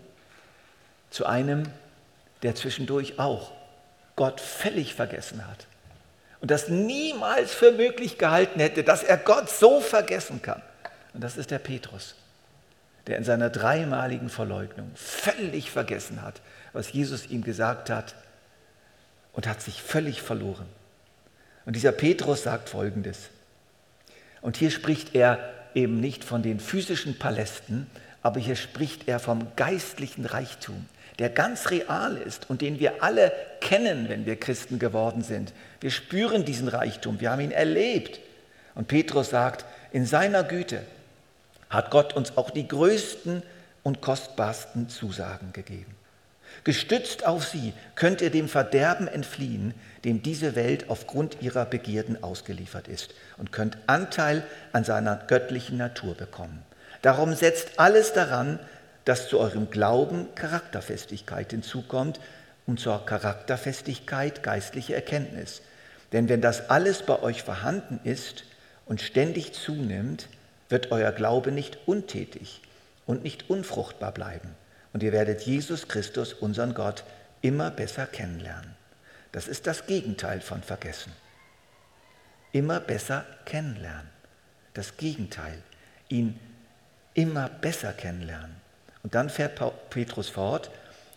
zu 1.08 1.24
einem, 1.24 1.70
der 2.42 2.54
zwischendurch 2.54 3.18
auch 3.18 3.61
Gott 4.16 4.40
völlig 4.40 4.94
vergessen 4.94 5.46
hat 5.46 5.66
und 6.40 6.50
das 6.50 6.68
niemals 6.68 7.52
für 7.52 7.72
möglich 7.72 8.18
gehalten 8.18 8.60
hätte, 8.60 8.84
dass 8.84 9.02
er 9.02 9.16
Gott 9.16 9.48
so 9.48 9.80
vergessen 9.80 10.42
kann. 10.42 10.62
Und 11.14 11.22
das 11.22 11.36
ist 11.36 11.50
der 11.50 11.58
Petrus 11.58 12.14
der 13.06 13.18
in 13.18 13.24
seiner 13.24 13.50
dreimaligen 13.50 14.28
Verleugnung 14.28 14.90
völlig 14.94 15.70
vergessen 15.70 16.22
hat, 16.22 16.40
was 16.72 16.92
Jesus 16.92 17.26
ihm 17.26 17.42
gesagt 17.42 17.90
hat 17.90 18.14
und 19.32 19.46
hat 19.46 19.60
sich 19.60 19.82
völlig 19.82 20.22
verloren. 20.22 20.66
Und 21.64 21.74
dieser 21.76 21.92
Petrus 21.92 22.44
sagt 22.44 22.68
Folgendes. 22.68 23.30
Und 24.40 24.56
hier 24.56 24.70
spricht 24.70 25.14
er 25.14 25.38
eben 25.74 26.00
nicht 26.00 26.24
von 26.24 26.42
den 26.42 26.60
physischen 26.60 27.18
Palästen, 27.18 27.88
aber 28.22 28.40
hier 28.40 28.56
spricht 28.56 29.08
er 29.08 29.18
vom 29.18 29.54
geistlichen 29.56 30.26
Reichtum, 30.26 30.86
der 31.18 31.28
ganz 31.28 31.70
real 31.70 32.16
ist 32.16 32.48
und 32.48 32.60
den 32.60 32.78
wir 32.78 33.02
alle 33.02 33.32
kennen, 33.60 34.08
wenn 34.08 34.26
wir 34.26 34.38
Christen 34.38 34.78
geworden 34.78 35.22
sind. 35.22 35.52
Wir 35.80 35.90
spüren 35.90 36.44
diesen 36.44 36.68
Reichtum, 36.68 37.20
wir 37.20 37.30
haben 37.30 37.40
ihn 37.40 37.50
erlebt. 37.50 38.20
Und 38.74 38.88
Petrus 38.88 39.30
sagt, 39.30 39.64
in 39.92 40.06
seiner 40.06 40.42
Güte 40.44 40.82
hat 41.68 41.90
Gott 41.90 42.14
uns 42.14 42.36
auch 42.36 42.50
die 42.50 42.66
größten 42.66 43.42
und 43.82 44.00
kostbarsten 44.00 44.88
Zusagen 44.88 45.52
gegeben. 45.52 45.94
Gestützt 46.64 47.26
auf 47.26 47.46
sie 47.46 47.72
könnt 47.94 48.20
ihr 48.20 48.30
dem 48.30 48.48
Verderben 48.48 49.08
entfliehen, 49.08 49.74
dem 50.04 50.22
diese 50.22 50.54
Welt 50.54 50.90
aufgrund 50.90 51.40
ihrer 51.40 51.64
Begierden 51.64 52.22
ausgeliefert 52.22 52.88
ist, 52.88 53.14
und 53.38 53.52
könnt 53.52 53.78
Anteil 53.86 54.44
an 54.72 54.84
seiner 54.84 55.16
göttlichen 55.16 55.78
Natur 55.78 56.14
bekommen. 56.14 56.62
Darum 57.00 57.34
setzt 57.34 57.80
alles 57.80 58.12
daran, 58.12 58.60
dass 59.04 59.28
zu 59.28 59.38
eurem 59.38 59.70
Glauben 59.70 60.34
Charakterfestigkeit 60.34 61.50
hinzukommt 61.50 62.20
und 62.66 62.78
zur 62.78 63.04
Charakterfestigkeit 63.04 64.42
geistliche 64.42 64.94
Erkenntnis. 64.94 65.62
Denn 66.12 66.28
wenn 66.28 66.40
das 66.40 66.70
alles 66.70 67.02
bei 67.02 67.20
euch 67.20 67.42
vorhanden 67.42 68.00
ist 68.04 68.44
und 68.86 69.00
ständig 69.00 69.52
zunimmt, 69.52 70.28
wird 70.68 70.92
euer 70.92 71.12
Glaube 71.12 71.52
nicht 71.52 71.78
untätig 71.86 72.62
und 73.06 73.22
nicht 73.22 73.50
unfruchtbar 73.50 74.12
bleiben. 74.12 74.54
Und 74.92 75.02
ihr 75.02 75.12
werdet 75.12 75.42
Jesus 75.42 75.88
Christus, 75.88 76.32
unseren 76.32 76.74
Gott, 76.74 77.04
immer 77.40 77.70
besser 77.70 78.06
kennenlernen. 78.06 78.74
Das 79.32 79.48
ist 79.48 79.66
das 79.66 79.86
Gegenteil 79.86 80.40
von 80.40 80.62
vergessen. 80.62 81.12
Immer 82.52 82.80
besser 82.80 83.24
kennenlernen. 83.46 84.08
Das 84.74 84.98
Gegenteil. 84.98 85.62
Ihn 86.08 86.38
immer 87.14 87.48
besser 87.48 87.92
kennenlernen. 87.92 88.61
Und 89.02 89.14
dann 89.14 89.30
fährt 89.30 89.60
Petrus 89.90 90.28
fort, 90.28 90.70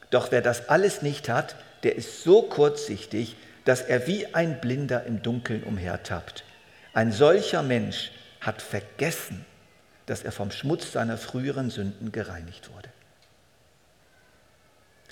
doch 0.10 0.32
wer 0.32 0.42
das 0.42 0.70
alles 0.70 1.02
nicht 1.02 1.30
hat, 1.30 1.56
der 1.84 1.96
ist 1.96 2.24
so 2.24 2.44
kurzsichtig, 2.44 3.36
dass 3.66 3.82
er 3.82 4.08
wie 4.08 4.34
ein 4.34 4.62
Blinder 4.62 5.04
im 5.06 5.22
Dunkeln 5.22 5.64
umhertappt. 5.64 6.44
Ein 6.94 7.12
solcher 7.12 7.62
Mensch 7.62 8.12
hat 8.42 8.62
vergessen, 8.62 9.46
dass 10.06 10.24
er 10.24 10.32
vom 10.32 10.52
Schmutz 10.52 10.92
seiner 10.92 11.18
früheren 11.18 11.70
Sünden 11.70 12.12
gereinigt 12.12 12.72
wurde. 12.74 12.90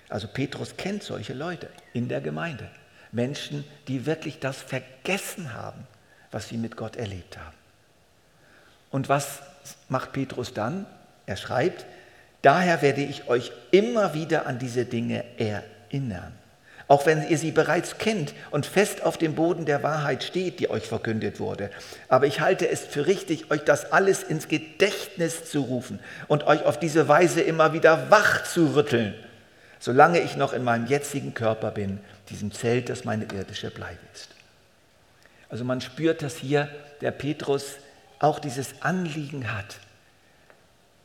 Also 0.09 0.27
Petrus 0.27 0.77
kennt 0.77 1.01
solche 1.01 1.33
Leute 1.33 1.69
in 1.93 2.07
der 2.07 2.21
Gemeinde. 2.21 2.69
Menschen, 3.11 3.63
die 3.87 4.05
wirklich 4.05 4.39
das 4.39 4.61
vergessen 4.61 5.53
haben, 5.53 5.87
was 6.31 6.49
sie 6.49 6.57
mit 6.57 6.77
Gott 6.77 6.95
erlebt 6.95 7.37
haben. 7.37 7.57
Und 8.91 9.09
was 9.09 9.41
macht 9.89 10.13
Petrus 10.13 10.53
dann? 10.53 10.85
Er 11.25 11.37
schreibt, 11.37 11.85
daher 12.43 12.83
werde 12.83 13.01
ich 13.01 13.27
euch 13.27 13.51
immer 13.71 14.13
wieder 14.13 14.45
an 14.45 14.59
diese 14.59 14.85
Dinge 14.85 15.23
erinnern 15.39 16.33
auch 16.87 17.05
wenn 17.05 17.27
ihr 17.27 17.37
sie 17.37 17.51
bereits 17.51 17.97
kennt 17.97 18.33
und 18.51 18.65
fest 18.65 19.03
auf 19.03 19.17
dem 19.17 19.35
Boden 19.35 19.65
der 19.65 19.83
Wahrheit 19.83 20.23
steht, 20.23 20.59
die 20.59 20.69
euch 20.69 20.87
verkündet 20.87 21.39
wurde. 21.39 21.69
Aber 22.09 22.27
ich 22.27 22.39
halte 22.39 22.69
es 22.69 22.81
für 22.81 23.07
richtig, 23.07 23.51
euch 23.51 23.63
das 23.63 23.91
alles 23.91 24.23
ins 24.23 24.47
Gedächtnis 24.47 25.49
zu 25.49 25.61
rufen 25.61 25.99
und 26.27 26.45
euch 26.45 26.63
auf 26.65 26.79
diese 26.79 27.07
Weise 27.07 27.41
immer 27.41 27.73
wieder 27.73 28.11
wach 28.11 28.43
zu 28.43 28.75
rütteln, 28.75 29.15
solange 29.79 30.19
ich 30.19 30.35
noch 30.35 30.53
in 30.53 30.63
meinem 30.63 30.87
jetzigen 30.87 31.33
Körper 31.33 31.71
bin, 31.71 31.99
diesem 32.29 32.51
Zelt, 32.51 32.89
das 32.89 33.05
meine 33.05 33.25
irdische 33.25 33.71
Bleibe 33.71 33.97
ist. 34.13 34.29
Also 35.49 35.63
man 35.63 35.81
spürt, 35.81 36.21
dass 36.21 36.35
hier 36.35 36.69
der 37.01 37.11
Petrus 37.11 37.75
auch 38.19 38.39
dieses 38.39 38.81
Anliegen 38.81 39.51
hat, 39.51 39.77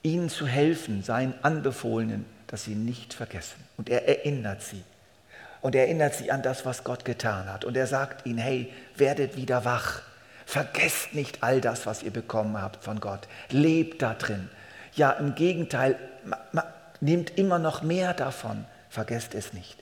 ihnen 0.08 0.30
zu 0.30 0.46
helfen, 0.46 1.02
seinen 1.02 1.34
Anbefohlenen, 1.42 2.24
dass 2.46 2.64
sie 2.64 2.74
nicht 2.74 3.12
vergessen. 3.12 3.62
Und 3.76 3.90
er 3.90 4.08
erinnert 4.08 4.62
sie. 4.62 4.82
Und 5.60 5.74
er 5.74 5.82
erinnert 5.82 6.14
sie 6.14 6.30
an 6.30 6.42
das, 6.42 6.64
was 6.64 6.82
Gott 6.82 7.04
getan 7.04 7.52
hat. 7.52 7.64
Und 7.64 7.76
er 7.76 7.86
sagt 7.86 8.26
ihnen, 8.26 8.38
hey, 8.38 8.72
werdet 8.96 9.36
wieder 9.36 9.64
wach. 9.64 10.02
Vergesst 10.46 11.14
nicht 11.14 11.42
all 11.42 11.60
das, 11.60 11.84
was 11.84 12.02
ihr 12.02 12.10
bekommen 12.10 12.60
habt 12.60 12.82
von 12.82 13.00
Gott. 13.00 13.28
Lebt 13.50 14.00
da 14.00 14.14
drin. 14.14 14.48
Ja, 14.94 15.10
im 15.12 15.34
Gegenteil, 15.34 15.96
nehmt 17.00 17.36
immer 17.36 17.58
noch 17.58 17.82
mehr 17.82 18.14
davon. 18.14 18.64
Vergesst 18.88 19.34
es 19.34 19.52
nicht. 19.52 19.76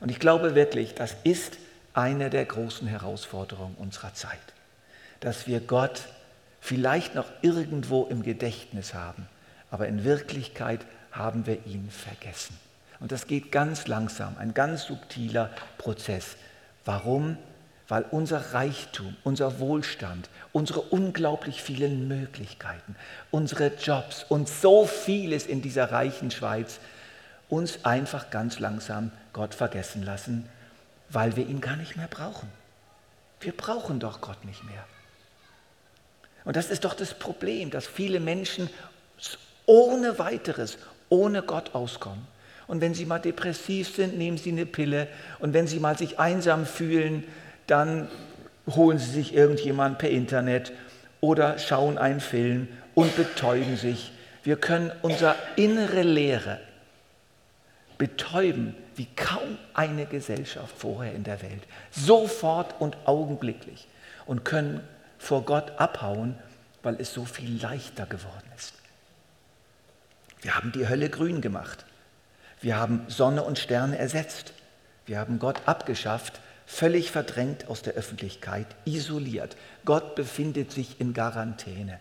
Und 0.00 0.10
ich 0.10 0.18
glaube 0.18 0.54
wirklich, 0.54 0.94
das 0.94 1.14
ist 1.22 1.58
eine 1.94 2.30
der 2.30 2.44
großen 2.44 2.88
Herausforderungen 2.88 3.76
unserer 3.78 4.14
Zeit, 4.14 4.38
dass 5.20 5.46
wir 5.46 5.60
Gott 5.60 6.08
vielleicht 6.60 7.14
noch 7.14 7.26
irgendwo 7.42 8.06
im 8.06 8.22
Gedächtnis 8.22 8.94
haben, 8.94 9.26
aber 9.70 9.88
in 9.88 10.04
Wirklichkeit 10.04 10.84
haben 11.10 11.46
wir 11.46 11.66
ihn 11.66 11.90
vergessen. 11.90 12.56
Und 13.00 13.12
das 13.12 13.26
geht 13.26 13.50
ganz 13.50 13.86
langsam, 13.86 14.36
ein 14.38 14.54
ganz 14.54 14.84
subtiler 14.84 15.50
Prozess. 15.78 16.36
Warum? 16.84 17.38
Weil 17.88 18.04
unser 18.10 18.54
Reichtum, 18.54 19.16
unser 19.24 19.58
Wohlstand, 19.58 20.28
unsere 20.52 20.80
unglaublich 20.80 21.62
vielen 21.62 22.06
Möglichkeiten, 22.06 22.94
unsere 23.30 23.74
Jobs 23.74 24.24
und 24.28 24.48
so 24.48 24.86
vieles 24.86 25.46
in 25.46 25.62
dieser 25.62 25.90
reichen 25.90 26.30
Schweiz 26.30 26.78
uns 27.48 27.84
einfach 27.84 28.30
ganz 28.30 28.60
langsam 28.60 29.10
Gott 29.32 29.54
vergessen 29.54 30.04
lassen, 30.04 30.48
weil 31.08 31.34
wir 31.34 31.48
ihn 31.48 31.60
gar 31.60 31.76
nicht 31.76 31.96
mehr 31.96 32.06
brauchen. 32.06 32.48
Wir 33.40 33.56
brauchen 33.56 33.98
doch 33.98 34.20
Gott 34.20 34.44
nicht 34.44 34.62
mehr. 34.64 34.84
Und 36.44 36.56
das 36.56 36.70
ist 36.70 36.84
doch 36.84 36.94
das 36.94 37.14
Problem, 37.14 37.70
dass 37.70 37.86
viele 37.86 38.20
Menschen 38.20 38.70
ohne 39.66 40.18
weiteres, 40.18 40.78
ohne 41.08 41.42
Gott 41.42 41.74
auskommen. 41.74 42.26
Und 42.66 42.80
wenn 42.80 42.94
sie 42.94 43.04
mal 43.04 43.18
depressiv 43.18 43.94
sind, 43.94 44.16
nehmen 44.16 44.38
sie 44.38 44.52
eine 44.52 44.66
Pille. 44.66 45.08
Und 45.40 45.54
wenn 45.54 45.66
sie 45.66 45.80
mal 45.80 45.98
sich 45.98 46.18
einsam 46.18 46.66
fühlen, 46.66 47.24
dann 47.66 48.08
holen 48.68 48.98
sie 48.98 49.10
sich 49.10 49.34
irgendjemand 49.34 49.98
per 49.98 50.10
Internet 50.10 50.72
oder 51.20 51.58
schauen 51.58 51.98
einen 51.98 52.20
Film 52.20 52.68
und 52.94 53.14
betäuben 53.16 53.76
sich. 53.76 54.12
Wir 54.42 54.56
können 54.56 54.92
unsere 55.02 55.34
innere 55.56 56.02
Leere 56.02 56.60
betäuben 57.98 58.74
wie 58.96 59.06
kaum 59.16 59.58
eine 59.74 60.06
Gesellschaft 60.06 60.74
vorher 60.76 61.12
in 61.14 61.24
der 61.24 61.42
Welt. 61.42 61.62
Sofort 61.90 62.80
und 62.80 62.96
augenblicklich. 63.04 63.86
Und 64.26 64.44
können 64.44 64.80
vor 65.20 65.44
Gott 65.44 65.78
abhauen, 65.78 66.34
weil 66.82 66.96
es 66.98 67.12
so 67.12 67.26
viel 67.26 67.60
leichter 67.60 68.06
geworden 68.06 68.50
ist. 68.56 68.72
Wir 70.40 70.56
haben 70.56 70.72
die 70.72 70.88
Hölle 70.88 71.10
grün 71.10 71.42
gemacht. 71.42 71.84
Wir 72.62 72.78
haben 72.78 73.04
Sonne 73.08 73.42
und 73.42 73.58
Sterne 73.58 73.98
ersetzt. 73.98 74.54
Wir 75.04 75.18
haben 75.18 75.38
Gott 75.38 75.60
abgeschafft, 75.66 76.40
völlig 76.66 77.10
verdrängt 77.10 77.68
aus 77.68 77.82
der 77.82 77.94
Öffentlichkeit, 77.94 78.66
isoliert. 78.86 79.56
Gott 79.84 80.14
befindet 80.14 80.72
sich 80.72 81.00
in 81.00 81.12
Quarantäne. 81.12 82.00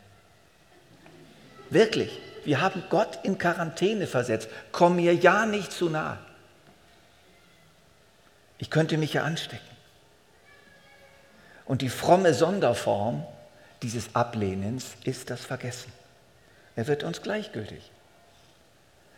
Wirklich, 1.69 2.21
wir 2.45 2.61
haben 2.61 2.83
Gott 2.89 3.19
in 3.23 3.37
Quarantäne 3.37 4.07
versetzt. 4.07 4.49
Komm 4.71 4.95
mir 4.95 5.13
ja 5.13 5.45
nicht 5.45 5.73
zu 5.73 5.89
nahe. 5.89 6.17
Ich 8.57 8.69
könnte 8.69 8.97
mich 8.97 9.13
ja 9.13 9.23
anstecken. 9.23 9.68
Und 11.69 11.83
die 11.83 11.89
fromme 11.89 12.33
Sonderform 12.33 13.23
dieses 13.83 14.15
Ablehnens 14.15 14.95
ist 15.03 15.29
das 15.29 15.45
Vergessen. 15.45 15.93
Er 16.75 16.87
wird 16.87 17.03
uns 17.03 17.21
gleichgültig. 17.21 17.91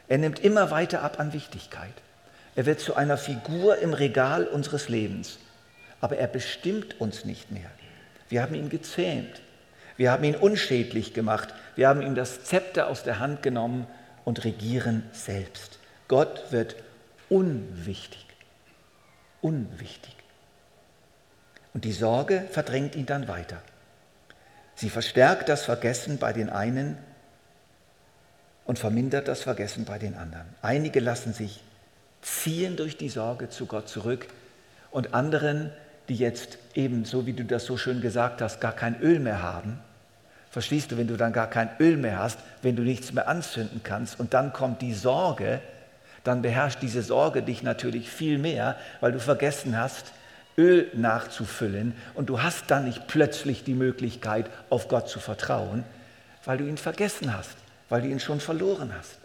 Er 0.09 0.17
nimmt 0.17 0.37
immer 0.39 0.69
weiter 0.69 1.01
ab 1.01 1.17
an 1.17 1.31
Wichtigkeit. 1.31 1.93
Er 2.57 2.65
wird 2.65 2.81
zu 2.81 2.97
einer 2.97 3.17
Figur 3.17 3.77
im 3.77 3.93
Regal 3.93 4.47
unseres 4.47 4.89
Lebens. 4.89 5.39
Aber 6.01 6.17
er 6.17 6.27
bestimmt 6.27 6.99
uns 6.99 7.23
nicht 7.23 7.51
mehr. 7.51 7.71
Wir 8.27 8.41
haben 8.41 8.53
ihn 8.53 8.67
gezähmt. 8.67 9.41
Wir 9.95 10.11
haben 10.11 10.25
ihn 10.25 10.35
unschädlich 10.35 11.13
gemacht. 11.13 11.53
Wir 11.77 11.87
haben 11.87 12.01
ihm 12.01 12.15
das 12.15 12.43
Zepter 12.43 12.87
aus 12.87 13.03
der 13.03 13.19
Hand 13.19 13.43
genommen 13.43 13.87
und 14.25 14.43
regieren 14.43 15.09
selbst. 15.13 15.79
Gott 16.09 16.51
wird 16.51 16.75
unwichtig. 17.29 18.25
Unwichtig. 19.39 20.20
Und 21.73 21.85
die 21.85 21.91
Sorge 21.91 22.45
verdrängt 22.51 22.95
ihn 22.95 23.05
dann 23.05 23.27
weiter. 23.27 23.61
Sie 24.75 24.89
verstärkt 24.89 25.49
das 25.49 25.63
Vergessen 25.63 26.17
bei 26.17 26.33
den 26.33 26.49
einen 26.49 26.97
und 28.65 28.79
vermindert 28.79 29.27
das 29.27 29.41
Vergessen 29.41 29.85
bei 29.85 29.99
den 29.99 30.15
anderen. 30.15 30.47
Einige 30.61 30.99
lassen 30.99 31.33
sich 31.33 31.61
ziehen 32.21 32.75
durch 32.75 32.97
die 32.97 33.09
Sorge 33.09 33.49
zu 33.49 33.65
Gott 33.65 33.89
zurück 33.89 34.27
und 34.91 35.13
anderen, 35.13 35.71
die 36.09 36.15
jetzt 36.15 36.57
eben, 36.73 37.05
so 37.05 37.25
wie 37.25 37.33
du 37.33 37.45
das 37.45 37.65
so 37.65 37.77
schön 37.77 38.01
gesagt 38.01 38.41
hast, 38.41 38.59
gar 38.59 38.73
kein 38.73 38.99
Öl 39.01 39.19
mehr 39.19 39.41
haben. 39.41 39.79
Verstehst 40.49 40.91
du, 40.91 40.97
wenn 40.97 41.07
du 41.07 41.15
dann 41.15 41.31
gar 41.31 41.49
kein 41.49 41.69
Öl 41.79 41.95
mehr 41.95 42.19
hast, 42.19 42.39
wenn 42.61 42.75
du 42.75 42.83
nichts 42.83 43.13
mehr 43.13 43.27
anzünden 43.27 43.81
kannst 43.83 44.19
und 44.19 44.33
dann 44.33 44.51
kommt 44.51 44.81
die 44.81 44.93
Sorge, 44.93 45.61
dann 46.23 46.41
beherrscht 46.41 46.81
diese 46.81 47.01
Sorge 47.01 47.41
dich 47.41 47.63
natürlich 47.63 48.09
viel 48.09 48.37
mehr, 48.37 48.77
weil 48.99 49.11
du 49.11 49.19
vergessen 49.19 49.77
hast, 49.77 50.11
Öl 50.57 50.89
nachzufüllen 50.93 51.95
und 52.13 52.27
du 52.27 52.41
hast 52.41 52.69
dann 52.69 52.85
nicht 52.85 53.07
plötzlich 53.07 53.63
die 53.63 53.73
Möglichkeit, 53.73 54.49
auf 54.69 54.87
Gott 54.87 55.09
zu 55.09 55.19
vertrauen, 55.19 55.83
weil 56.45 56.57
du 56.57 56.65
ihn 56.65 56.77
vergessen 56.77 57.35
hast, 57.35 57.55
weil 57.89 58.01
du 58.01 58.07
ihn 58.07 58.19
schon 58.19 58.39
verloren 58.39 58.93
hast. 58.97 59.17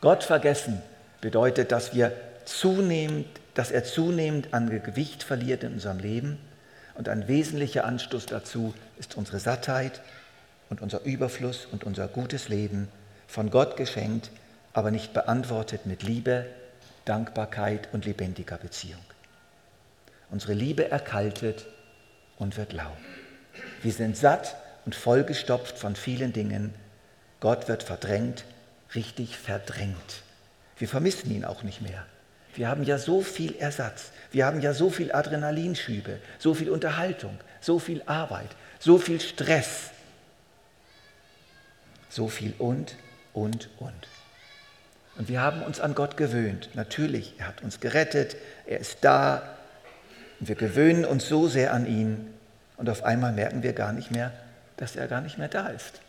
Gott 0.00 0.24
vergessen 0.24 0.80
bedeutet, 1.20 1.72
dass 1.72 1.94
wir 1.94 2.12
zunehmend, 2.44 3.26
dass 3.54 3.70
er 3.70 3.84
zunehmend 3.84 4.54
an 4.54 4.70
Gewicht 4.70 5.22
verliert 5.22 5.62
in 5.62 5.74
unserem 5.74 5.98
Leben 5.98 6.38
und 6.94 7.08
ein 7.08 7.28
wesentlicher 7.28 7.84
Anstoß 7.84 8.26
dazu 8.26 8.74
ist 8.98 9.16
unsere 9.16 9.40
Sattheit 9.40 10.00
und 10.70 10.80
unser 10.80 11.02
Überfluss 11.04 11.66
und 11.70 11.84
unser 11.84 12.08
gutes 12.08 12.48
Leben, 12.48 12.88
von 13.26 13.50
Gott 13.50 13.76
geschenkt, 13.76 14.30
aber 14.72 14.90
nicht 14.90 15.12
beantwortet 15.12 15.86
mit 15.86 16.02
Liebe, 16.02 16.46
Dankbarkeit 17.04 17.88
und 17.92 18.04
lebendiger 18.04 18.56
Beziehung. 18.56 19.00
Unsere 20.30 20.52
Liebe 20.54 20.90
erkaltet 20.90 21.66
und 22.38 22.56
wird 22.56 22.72
lau. 22.72 22.96
Wir 23.82 23.92
sind 23.92 24.16
satt 24.16 24.56
und 24.84 24.94
vollgestopft 24.94 25.78
von 25.78 25.96
vielen 25.96 26.32
Dingen. 26.32 26.74
Gott 27.40 27.68
wird 27.68 27.82
verdrängt, 27.82 28.44
richtig 28.94 29.36
verdrängt. 29.36 30.22
Wir 30.78 30.88
vermissen 30.88 31.30
ihn 31.30 31.44
auch 31.44 31.62
nicht 31.62 31.80
mehr. 31.80 32.06
Wir 32.54 32.68
haben 32.68 32.82
ja 32.82 32.98
so 32.98 33.22
viel 33.22 33.56
Ersatz. 33.56 34.10
Wir 34.32 34.46
haben 34.46 34.60
ja 34.60 34.72
so 34.72 34.90
viel 34.90 35.12
Adrenalinschübe, 35.12 36.18
so 36.38 36.54
viel 36.54 36.70
Unterhaltung, 36.70 37.38
so 37.60 37.78
viel 37.78 38.02
Arbeit, 38.06 38.48
so 38.78 38.98
viel 38.98 39.20
Stress. 39.20 39.90
So 42.08 42.28
viel 42.28 42.54
und, 42.58 42.96
und, 43.32 43.68
und. 43.78 44.08
Und 45.16 45.28
wir 45.28 45.40
haben 45.40 45.62
uns 45.62 45.80
an 45.80 45.94
Gott 45.94 46.16
gewöhnt. 46.16 46.70
Natürlich, 46.74 47.34
er 47.38 47.48
hat 47.48 47.62
uns 47.62 47.78
gerettet, 47.80 48.36
er 48.66 48.80
ist 48.80 48.98
da, 49.02 49.56
und 50.40 50.48
wir 50.48 50.56
gewöhnen 50.56 51.04
uns 51.04 51.28
so 51.28 51.46
sehr 51.48 51.72
an 51.72 51.86
ihn 51.86 52.34
und 52.76 52.88
auf 52.88 53.04
einmal 53.04 53.30
merken 53.32 53.62
wir 53.62 53.74
gar 53.74 53.92
nicht 53.92 54.10
mehr, 54.10 54.32
dass 54.78 54.96
er 54.96 55.06
gar 55.06 55.20
nicht 55.20 55.38
mehr 55.38 55.46
da 55.48 55.68
ist. 55.68 56.00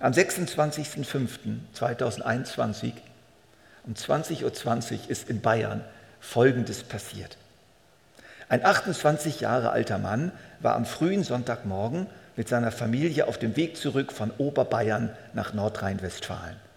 Am 0.00 0.12
26.05.2021 0.12 2.92
um 3.84 3.94
20.20 3.94 4.44
Uhr 4.44 5.10
ist 5.10 5.28
in 5.28 5.40
Bayern 5.40 5.82
Folgendes 6.20 6.84
passiert. 6.84 7.36
Ein 8.48 8.64
28 8.64 9.40
Jahre 9.40 9.70
alter 9.70 9.98
Mann 9.98 10.30
war 10.60 10.76
am 10.76 10.86
frühen 10.86 11.24
Sonntagmorgen 11.24 12.06
mit 12.36 12.48
seiner 12.48 12.70
Familie 12.70 13.26
auf 13.26 13.38
dem 13.38 13.56
Weg 13.56 13.76
zurück 13.76 14.12
von 14.12 14.30
Oberbayern 14.38 15.10
nach 15.34 15.52
Nordrhein-Westfalen. 15.52 16.67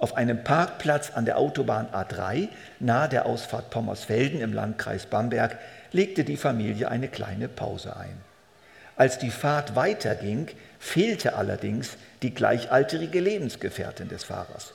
Auf 0.00 0.16
einem 0.16 0.42
Parkplatz 0.42 1.12
an 1.14 1.26
der 1.26 1.36
Autobahn 1.36 1.86
A3 1.92 2.48
nahe 2.78 3.08
der 3.10 3.26
Ausfahrt 3.26 3.68
Pommersfelden 3.68 4.40
im 4.40 4.54
Landkreis 4.54 5.04
Bamberg 5.04 5.58
legte 5.92 6.24
die 6.24 6.38
Familie 6.38 6.88
eine 6.88 7.08
kleine 7.08 7.48
Pause 7.48 7.94
ein. 7.96 8.16
Als 8.96 9.18
die 9.18 9.30
Fahrt 9.30 9.76
weiterging, 9.76 10.48
fehlte 10.78 11.34
allerdings 11.34 11.98
die 12.22 12.32
gleichaltrige 12.32 13.20
Lebensgefährtin 13.20 14.08
des 14.08 14.24
Fahrers. 14.24 14.72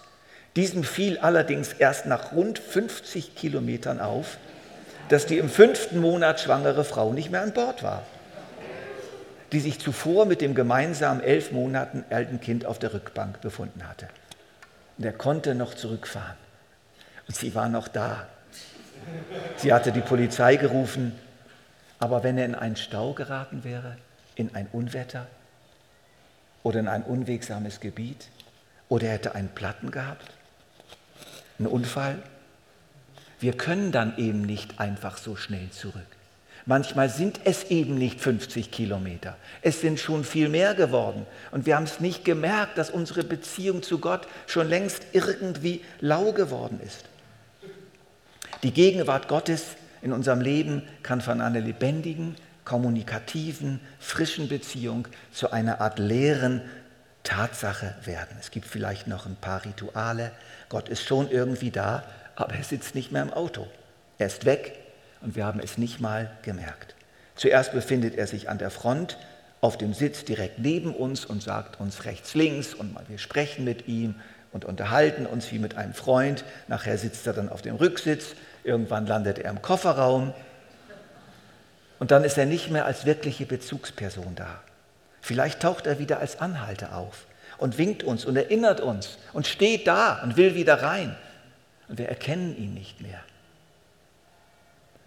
Diesem 0.55 0.83
fiel 0.83 1.17
allerdings 1.17 1.73
erst 1.73 2.05
nach 2.05 2.31
rund 2.31 2.59
50 2.59 3.33
Kilometern 3.35 3.99
auf, 3.99 4.37
dass 5.09 5.25
die 5.25 5.39
im 5.39 5.49
fünften 5.49 6.01
Monat 6.01 6.39
schwangere 6.39 6.83
Frau 6.83 7.13
nicht 7.13 7.31
mehr 7.31 7.41
an 7.41 7.53
Bord 7.53 7.81
war, 7.81 8.03
die 9.51 9.59
sich 9.59 9.79
zuvor 9.79 10.27
mit 10.27 10.41
dem 10.41 10.53
gemeinsamen 10.53 11.21
elf 11.23 11.51
Monaten 11.51 12.05
alten 12.11 12.39
Kind 12.39 12.67
auf 12.67 12.77
der 12.77 12.93
Rückbank 12.93 13.41
befunden 13.41 13.89
hatte. 13.89 14.07
Und 14.97 15.05
er 15.05 15.13
konnte 15.13 15.55
noch 15.55 15.73
zurückfahren. 15.73 16.37
Und 17.27 17.35
sie 17.35 17.53
war 17.55 17.69
noch 17.69 17.87
da. 17.87 18.27
Sie 19.57 19.73
hatte 19.73 19.91
die 19.91 20.01
Polizei 20.01 20.55
gerufen. 20.55 21.13
Aber 21.99 22.23
wenn 22.23 22.37
er 22.37 22.45
in 22.45 22.55
einen 22.55 22.75
Stau 22.75 23.13
geraten 23.13 23.63
wäre, 23.63 23.97
in 24.35 24.53
ein 24.53 24.67
Unwetter 24.71 25.27
oder 26.63 26.79
in 26.79 26.87
ein 26.87 27.03
unwegsames 27.03 27.79
Gebiet 27.79 28.29
oder 28.89 29.07
er 29.07 29.13
hätte 29.13 29.35
einen 29.35 29.49
Platten 29.49 29.91
gehabt, 29.91 30.31
einen 31.57 31.67
Unfall. 31.67 32.21
Wir 33.39 33.55
können 33.55 33.91
dann 33.91 34.17
eben 34.17 34.41
nicht 34.41 34.79
einfach 34.79 35.17
so 35.17 35.35
schnell 35.35 35.69
zurück. 35.69 36.05
Manchmal 36.65 37.09
sind 37.09 37.41
es 37.43 37.65
eben 37.65 37.95
nicht 37.95 38.19
50 38.19 38.71
Kilometer. 38.71 39.37
Es 39.61 39.81
sind 39.81 39.99
schon 39.99 40.23
viel 40.23 40.49
mehr 40.49 40.73
geworden. 40.73 41.27
Und 41.51 41.65
wir 41.65 41.75
haben 41.75 41.83
es 41.83 41.99
nicht 41.99 42.25
gemerkt, 42.25 42.77
dass 42.77 42.89
unsere 42.89 43.23
Beziehung 43.23 43.83
zu 43.83 43.99
Gott 43.99 44.27
schon 44.47 44.67
längst 44.67 45.03
irgendwie 45.13 45.81
lau 45.99 46.31
geworden 46.31 46.79
ist. 46.83 47.05
Die 48.63 48.71
Gegenwart 48.71 49.27
Gottes 49.27 49.75
in 50.01 50.11
unserem 50.11 50.41
Leben 50.41 50.81
kann 51.03 51.21
von 51.21 51.39
einer 51.39 51.59
lebendigen, 51.59 52.35
kommunikativen, 52.63 53.79
frischen 53.99 54.49
Beziehung 54.49 55.07
zu 55.31 55.51
einer 55.51 55.81
Art 55.81 55.99
leeren 55.99 56.61
Tatsache 57.23 57.95
werden. 58.05 58.37
Es 58.39 58.51
gibt 58.51 58.65
vielleicht 58.65 59.07
noch 59.07 59.25
ein 59.25 59.35
paar 59.35 59.65
Rituale. 59.65 60.31
Gott 60.69 60.89
ist 60.89 61.03
schon 61.03 61.29
irgendwie 61.29 61.71
da, 61.71 62.03
aber 62.35 62.55
er 62.55 62.63
sitzt 62.63 62.95
nicht 62.95 63.11
mehr 63.11 63.23
im 63.23 63.33
Auto. 63.33 63.67
Er 64.17 64.27
ist 64.27 64.45
weg 64.45 64.84
und 65.25 65.35
wir 65.35 65.43
haben 65.43 65.59
es 65.59 65.79
nicht 65.79 65.99
mal 65.99 66.29
gemerkt. 66.43 66.93
Zuerst 67.35 67.73
befindet 67.73 68.15
er 68.15 68.27
sich 68.27 68.47
an 68.47 68.59
der 68.59 68.69
Front 68.69 69.17
auf 69.59 69.75
dem 69.75 69.93
Sitz 69.93 70.23
direkt 70.23 70.59
neben 70.59 70.93
uns 70.93 71.25
und 71.25 71.41
sagt 71.41 71.79
uns 71.79 72.05
rechts, 72.05 72.35
links 72.35 72.75
und 72.75 72.95
wir 73.09 73.17
sprechen 73.17 73.65
mit 73.65 73.87
ihm 73.87 74.15
und 74.51 74.65
unterhalten 74.65 75.25
uns 75.25 75.51
wie 75.51 75.57
mit 75.57 75.75
einem 75.77 75.95
Freund. 75.95 76.45
Nachher 76.67 76.99
sitzt 76.99 77.25
er 77.25 77.33
dann 77.33 77.49
auf 77.49 77.63
dem 77.63 77.75
Rücksitz, 77.75 78.35
irgendwann 78.63 79.07
landet 79.07 79.39
er 79.39 79.49
im 79.49 79.63
Kofferraum 79.63 80.31
und 81.97 82.11
dann 82.11 82.23
ist 82.23 82.37
er 82.37 82.45
nicht 82.45 82.69
mehr 82.69 82.85
als 82.85 83.05
wirkliche 83.05 83.47
Bezugsperson 83.47 84.35
da. 84.35 84.61
Vielleicht 85.21 85.61
taucht 85.61 85.87
er 85.87 85.97
wieder 85.97 86.19
als 86.19 86.39
Anhalter 86.39 86.95
auf 86.95 87.25
und 87.57 87.79
winkt 87.79 88.03
uns 88.03 88.25
und 88.25 88.35
erinnert 88.35 88.79
uns 88.79 89.17
und 89.33 89.47
steht 89.47 89.87
da 89.87 90.21
und 90.21 90.37
will 90.37 90.53
wieder 90.53 90.83
rein. 90.83 91.15
Und 91.87 91.97
wir 91.97 92.09
erkennen 92.09 92.55
ihn 92.55 92.75
nicht 92.75 93.01
mehr. 93.01 93.21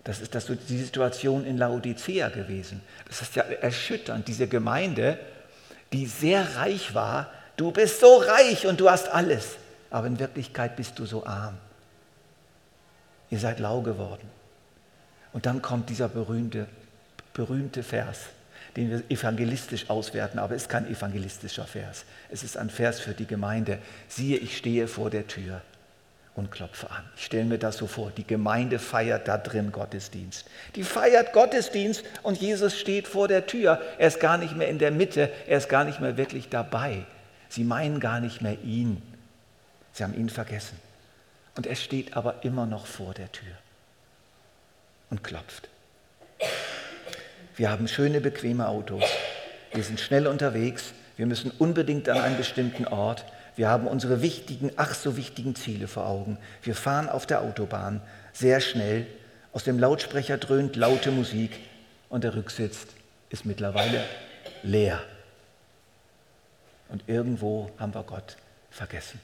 Das 0.08 0.20
ist 0.20 0.34
das, 0.34 0.46
die 0.46 0.78
Situation 0.78 1.44
in 1.44 1.58
Laodicea 1.58 2.30
gewesen. 2.30 2.80
Das 3.08 3.20
ist 3.20 3.36
ja 3.36 3.42
erschütternd. 3.42 4.26
Diese 4.26 4.48
Gemeinde, 4.48 5.18
die 5.92 6.06
sehr 6.06 6.56
reich 6.56 6.94
war, 6.94 7.30
du 7.58 7.72
bist 7.72 8.00
so 8.00 8.16
reich 8.16 8.66
und 8.66 8.80
du 8.80 8.88
hast 8.88 9.10
alles, 9.10 9.56
aber 9.90 10.06
in 10.06 10.18
Wirklichkeit 10.18 10.76
bist 10.76 10.98
du 10.98 11.04
so 11.04 11.26
arm. 11.26 11.58
Ihr 13.28 13.38
seid 13.38 13.60
lau 13.60 13.82
geworden. 13.82 14.26
Und 15.34 15.44
dann 15.44 15.60
kommt 15.60 15.90
dieser 15.90 16.08
berühmte, 16.08 16.68
berühmte 17.34 17.82
Vers, 17.82 18.20
den 18.76 18.88
wir 18.88 19.02
evangelistisch 19.10 19.90
auswerten, 19.90 20.38
aber 20.38 20.54
es 20.54 20.62
ist 20.62 20.68
kein 20.70 20.90
evangelistischer 20.90 21.66
Vers. 21.66 22.06
Es 22.30 22.42
ist 22.42 22.56
ein 22.56 22.70
Vers 22.70 22.98
für 22.98 23.12
die 23.12 23.26
Gemeinde. 23.26 23.78
Siehe, 24.08 24.38
ich 24.38 24.56
stehe 24.56 24.88
vor 24.88 25.10
der 25.10 25.26
Tür 25.26 25.60
und 26.38 26.52
klopfe 26.52 26.88
an. 26.90 27.02
Ich 27.16 27.24
stelle 27.24 27.44
mir 27.44 27.58
das 27.58 27.78
so 27.78 27.88
vor, 27.88 28.12
die 28.16 28.24
Gemeinde 28.24 28.78
feiert 28.78 29.26
da 29.26 29.38
drin 29.38 29.72
Gottesdienst. 29.72 30.46
Die 30.76 30.84
feiert 30.84 31.32
Gottesdienst 31.32 32.04
und 32.22 32.40
Jesus 32.40 32.78
steht 32.78 33.08
vor 33.08 33.26
der 33.26 33.46
Tür. 33.46 33.80
Er 33.98 34.06
ist 34.06 34.20
gar 34.20 34.38
nicht 34.38 34.56
mehr 34.56 34.68
in 34.68 34.78
der 34.78 34.92
Mitte, 34.92 35.32
er 35.48 35.58
ist 35.58 35.68
gar 35.68 35.82
nicht 35.82 35.98
mehr 35.98 36.16
wirklich 36.16 36.48
dabei. 36.48 37.04
Sie 37.48 37.64
meinen 37.64 37.98
gar 37.98 38.20
nicht 38.20 38.40
mehr 38.40 38.56
ihn. 38.62 39.02
Sie 39.92 40.04
haben 40.04 40.14
ihn 40.14 40.28
vergessen. 40.28 40.78
Und 41.56 41.66
er 41.66 41.74
steht 41.74 42.16
aber 42.16 42.44
immer 42.44 42.66
noch 42.66 42.86
vor 42.86 43.14
der 43.14 43.32
Tür 43.32 43.52
und 45.10 45.24
klopft. 45.24 45.68
Wir 47.56 47.68
haben 47.68 47.88
schöne, 47.88 48.20
bequeme 48.20 48.68
Autos. 48.68 49.02
Wir 49.72 49.82
sind 49.82 49.98
schnell 49.98 50.28
unterwegs. 50.28 50.92
Wir 51.16 51.26
müssen 51.26 51.50
unbedingt 51.58 52.08
an 52.08 52.18
einen 52.18 52.36
bestimmten 52.36 52.86
Ort. 52.86 53.24
Wir 53.58 53.68
haben 53.68 53.88
unsere 53.88 54.22
wichtigen, 54.22 54.70
ach 54.76 54.94
so 54.94 55.16
wichtigen 55.16 55.56
Ziele 55.56 55.88
vor 55.88 56.06
Augen. 56.06 56.38
Wir 56.62 56.76
fahren 56.76 57.08
auf 57.08 57.26
der 57.26 57.40
Autobahn 57.42 58.00
sehr 58.32 58.60
schnell. 58.60 59.04
Aus 59.52 59.64
dem 59.64 59.80
Lautsprecher 59.80 60.38
dröhnt 60.38 60.76
laute 60.76 61.10
Musik 61.10 61.58
und 62.08 62.22
der 62.22 62.36
Rücksitz 62.36 62.86
ist 63.30 63.46
mittlerweile 63.46 64.04
leer. 64.62 65.02
Und 66.88 67.02
irgendwo 67.08 67.68
haben 67.80 67.92
wir 67.94 68.04
Gott 68.04 68.36
vergessen. 68.70 69.18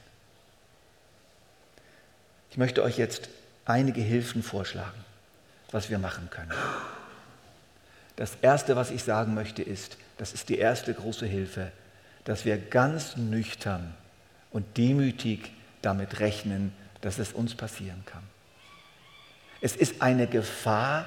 Ich 2.51 2.57
möchte 2.57 2.83
euch 2.83 2.99
jetzt 2.99 3.29
einige 3.65 4.01
Hilfen 4.01 4.43
vorschlagen, 4.43 5.05
was 5.71 5.91
wir 5.91 6.01
machen 6.01 6.29
können. 6.31 6.51
Das 8.17 8.33
Erste, 8.43 8.75
was 8.75 8.91
ich 8.91 9.05
sagen 9.05 9.33
möchte, 9.33 9.63
ist, 9.63 9.97
das 10.19 10.33
ist 10.33 10.49
die 10.49 10.59
erste 10.59 10.93
große 10.93 11.25
Hilfe, 11.25 11.71
dass 12.25 12.45
wir 12.45 12.59
ganz 12.59 13.17
nüchtern 13.17 13.95
und 14.55 14.79
demütig 14.79 15.51
damit 15.83 16.21
rechnen, 16.21 16.73
dass 17.03 17.19
es 17.19 17.35
uns 17.35 17.55
passieren 17.55 18.03
kann. 18.07 18.23
Es 19.61 19.77
ist 19.77 20.01
eine 20.01 20.27
Gefahr, 20.27 21.07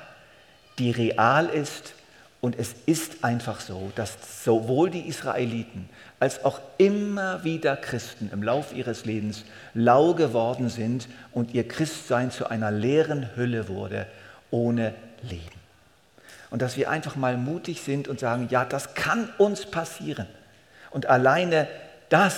die 0.77 0.91
real 0.91 1.47
ist 1.47 1.93
und 2.41 2.60
es 2.60 2.75
ist 2.86 3.23
einfach 3.23 3.62
so, 3.62 3.91
dass 3.95 4.43
sowohl 4.43 4.91
die 4.91 5.07
Israeliten 5.07 5.89
als 6.19 6.43
auch 6.45 6.60
immer 6.77 7.43
wieder 7.43 7.77
Christen 7.77 8.29
im 8.31 8.43
Lauf 8.43 8.73
ihres 8.75 9.05
Lebens 9.05 9.45
lau 9.73 10.13
geworden 10.13 10.69
sind 10.69 11.07
und 11.31 11.53
ihr 11.53 11.67
Christsein 11.67 12.29
zu 12.29 12.49
einer 12.49 12.69
leeren 12.69 13.36
Hülle 13.36 13.69
wurde, 13.69 14.07
ohne 14.51 14.93
Leben. 15.23 15.41
Und 16.49 16.62
dass 16.62 16.77
wir 16.77 16.89
einfach 16.89 17.15
mal 17.15 17.38
mutig 17.38 17.81
sind 17.81 18.07
und 18.07 18.19
sagen, 18.19 18.47
ja, 18.51 18.65
das 18.65 18.93
kann 18.93 19.29
uns 19.38 19.65
passieren. 19.65 20.27
Und 20.91 21.05
alleine 21.05 21.67
das 22.10 22.36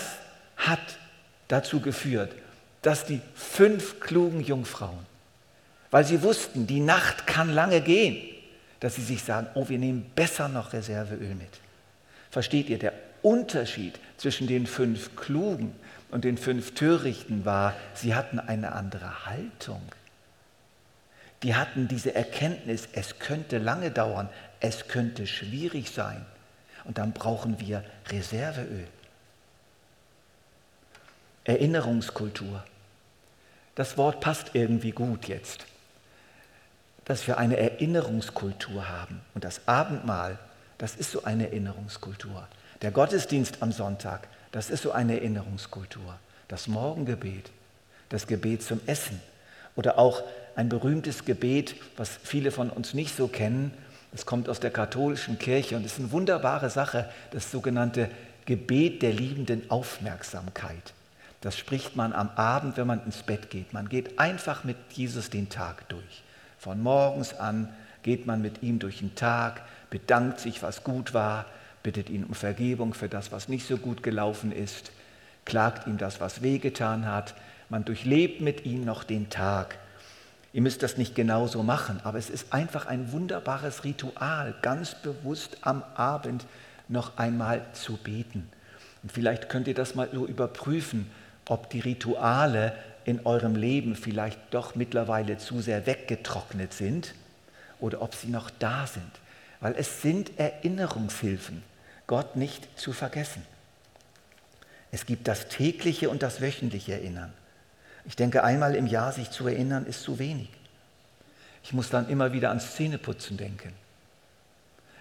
hat 0.55 0.79
dazu 1.49 1.81
geführt, 1.81 2.31
dass 2.81 3.05
die 3.05 3.19
fünf 3.35 3.99
klugen 3.99 4.39
Jungfrauen, 4.39 5.05
weil 5.91 6.05
sie 6.05 6.21
wussten, 6.23 6.65
die 6.65 6.79
Nacht 6.79 7.27
kann 7.27 7.53
lange 7.53 7.81
gehen, 7.81 8.17
dass 8.79 8.95
sie 8.95 9.01
sich 9.01 9.21
sagen, 9.23 9.47
oh, 9.55 9.67
wir 9.67 9.77
nehmen 9.77 10.09
besser 10.15 10.47
noch 10.47 10.71
Reserveöl 10.71 11.35
mit. 11.35 11.59
Versteht 12.31 12.69
ihr, 12.69 12.79
der 12.79 12.93
Unterschied 13.21 13.99
zwischen 14.17 14.47
den 14.47 14.65
fünf 14.65 15.17
Klugen 15.17 15.75
und 16.11 16.23
den 16.23 16.37
fünf 16.37 16.73
Törichten 16.73 17.43
war, 17.43 17.75
sie 17.93 18.15
hatten 18.15 18.39
eine 18.39 18.71
andere 18.71 19.25
Haltung. 19.25 19.81
Die 21.43 21.55
hatten 21.55 21.87
diese 21.87 22.15
Erkenntnis, 22.15 22.87
es 22.93 23.19
könnte 23.19 23.57
lange 23.57 23.91
dauern, 23.91 24.29
es 24.59 24.87
könnte 24.87 25.27
schwierig 25.27 25.91
sein. 25.91 26.25
Und 26.85 26.97
dann 26.97 27.11
brauchen 27.11 27.59
wir 27.59 27.83
Reserveöl. 28.09 28.87
Erinnerungskultur. 31.49 32.63
Das 33.73 33.97
Wort 33.97 34.21
passt 34.21 34.51
irgendwie 34.53 34.91
gut 34.91 35.27
jetzt. 35.27 35.65
Dass 37.05 37.25
wir 37.25 37.39
eine 37.39 37.57
Erinnerungskultur 37.57 38.87
haben. 38.87 39.21
Und 39.33 39.43
das 39.43 39.67
Abendmahl, 39.67 40.37
das 40.77 40.95
ist 40.95 41.09
so 41.09 41.23
eine 41.23 41.47
Erinnerungskultur. 41.47 42.47
Der 42.83 42.91
Gottesdienst 42.91 43.63
am 43.63 43.71
Sonntag, 43.71 44.27
das 44.51 44.69
ist 44.69 44.83
so 44.83 44.91
eine 44.91 45.15
Erinnerungskultur. 45.15 46.19
Das 46.47 46.67
Morgengebet, 46.67 47.49
das 48.09 48.27
Gebet 48.27 48.61
zum 48.61 48.79
Essen 48.85 49.19
oder 49.75 49.97
auch 49.97 50.21
ein 50.55 50.69
berühmtes 50.69 51.25
Gebet, 51.25 51.73
was 51.97 52.19
viele 52.23 52.51
von 52.51 52.69
uns 52.69 52.93
nicht 52.93 53.15
so 53.15 53.27
kennen. 53.27 53.73
Es 54.13 54.27
kommt 54.27 54.49
aus 54.49 54.59
der 54.59 54.69
katholischen 54.69 55.39
Kirche 55.39 55.77
und 55.77 55.83
ist 55.83 55.97
eine 55.97 56.11
wunderbare 56.11 56.69
Sache, 56.69 57.09
das 57.31 57.49
sogenannte 57.49 58.11
Gebet 58.45 59.01
der 59.01 59.13
liebenden 59.13 59.67
Aufmerksamkeit. 59.71 60.93
Das 61.41 61.57
spricht 61.57 61.95
man 61.95 62.11
am 62.13 62.29
Abend, 62.35 62.75
wenn 62.77 62.87
man 62.87 63.03
ins 63.05 63.23
Bett 63.23 63.49
geht. 63.49 63.73
Man 63.73 63.87
geht 63.87 64.19
einfach 64.19 64.63
mit 64.63 64.77
Jesus 64.91 65.29
den 65.29 65.49
Tag 65.49 65.87
durch. 65.89 66.23
Von 66.57 66.81
morgens 66.83 67.33
an 67.33 67.69
geht 68.03 68.25
man 68.25 68.41
mit 68.41 68.61
ihm 68.61 68.79
durch 68.79 68.99
den 68.99 69.15
Tag, 69.15 69.61
bedankt 69.89 70.39
sich, 70.39 70.61
was 70.61 70.83
gut 70.83 71.13
war, 71.13 71.45
bittet 71.81 72.09
ihn 72.09 72.25
um 72.25 72.33
Vergebung 72.33 72.93
für 72.93 73.07
das, 73.07 73.31
was 73.31 73.47
nicht 73.47 73.65
so 73.65 73.77
gut 73.77 74.03
gelaufen 74.03 74.51
ist, 74.51 74.91
klagt 75.45 75.87
ihm 75.87 75.97
das, 75.97 76.19
was 76.19 76.41
wehgetan 76.41 77.05
hat. 77.05 77.35
Man 77.69 77.85
durchlebt 77.85 78.41
mit 78.41 78.65
ihm 78.65 78.83
noch 78.83 79.03
den 79.05 79.29
Tag. 79.29 79.77
Ihr 80.51 80.61
müsst 80.61 80.83
das 80.83 80.97
nicht 80.97 81.15
genauso 81.15 81.63
machen, 81.63 82.01
aber 82.03 82.17
es 82.17 82.29
ist 82.29 82.51
einfach 82.51 82.87
ein 82.87 83.11
wunderbares 83.11 83.83
Ritual, 83.83 84.55
ganz 84.61 84.95
bewusst 84.95 85.57
am 85.61 85.83
Abend 85.95 86.45
noch 86.87 87.17
einmal 87.17 87.65
zu 87.73 87.97
beten. 87.97 88.49
Und 89.03 89.11
vielleicht 89.11 89.47
könnt 89.47 89.67
ihr 89.67 89.75
das 89.75 89.95
mal 89.95 90.09
so 90.11 90.25
überprüfen 90.25 91.09
ob 91.49 91.69
die 91.69 91.79
Rituale 91.79 92.73
in 93.05 93.25
eurem 93.25 93.55
Leben 93.55 93.95
vielleicht 93.95 94.39
doch 94.51 94.75
mittlerweile 94.75 95.37
zu 95.37 95.61
sehr 95.61 95.85
weggetrocknet 95.85 96.73
sind 96.73 97.15
oder 97.79 98.01
ob 98.01 98.15
sie 98.15 98.27
noch 98.27 98.49
da 98.49 98.87
sind. 98.87 99.11
Weil 99.59 99.75
es 99.75 100.01
sind 100.01 100.37
Erinnerungshilfen, 100.39 101.63
Gott 102.07 102.35
nicht 102.35 102.79
zu 102.79 102.93
vergessen. 102.93 103.43
Es 104.91 105.05
gibt 105.05 105.27
das 105.27 105.49
tägliche 105.49 106.09
und 106.09 106.23
das 106.23 106.41
wöchentliche 106.41 106.93
Erinnern. 106.93 107.33
Ich 108.05 108.15
denke, 108.15 108.43
einmal 108.43 108.75
im 108.75 108.87
Jahr 108.87 109.11
sich 109.11 109.29
zu 109.29 109.47
erinnern, 109.47 109.85
ist 109.85 110.03
zu 110.03 110.17
wenig. 110.19 110.49
Ich 111.63 111.73
muss 111.73 111.89
dann 111.89 112.09
immer 112.09 112.31
wieder 112.31 112.49
ans 112.49 112.75
Zähneputzen 112.75 113.37
denken. 113.37 113.73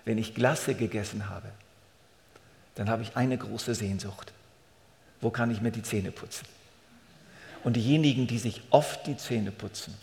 wenn 0.04 0.16
ich 0.16 0.34
Glasse 0.34 0.74
gegessen 0.74 1.28
habe, 1.28 1.50
dann 2.74 2.88
habe 2.88 3.02
ich 3.02 3.14
eine 3.14 3.36
große 3.36 3.74
Sehnsucht. 3.74 4.32
Wo 5.20 5.30
kann 5.30 5.50
ich 5.50 5.60
mir 5.60 5.70
die 5.70 5.82
Zähne 5.82 6.10
putzen? 6.10 6.46
Und 7.64 7.76
diejenigen, 7.76 8.26
die 8.26 8.38
sich 8.38 8.62
oft 8.70 9.06
die 9.06 9.16
Zähne 9.16 9.50
putzen, 9.50 9.94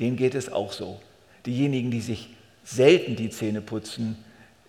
denen 0.00 0.16
geht 0.16 0.34
es 0.34 0.50
auch 0.50 0.72
so. 0.72 1.00
Diejenigen, 1.46 1.90
die 1.90 2.00
sich 2.00 2.30
selten 2.64 3.16
die 3.16 3.30
Zähne 3.30 3.60
putzen, 3.60 4.16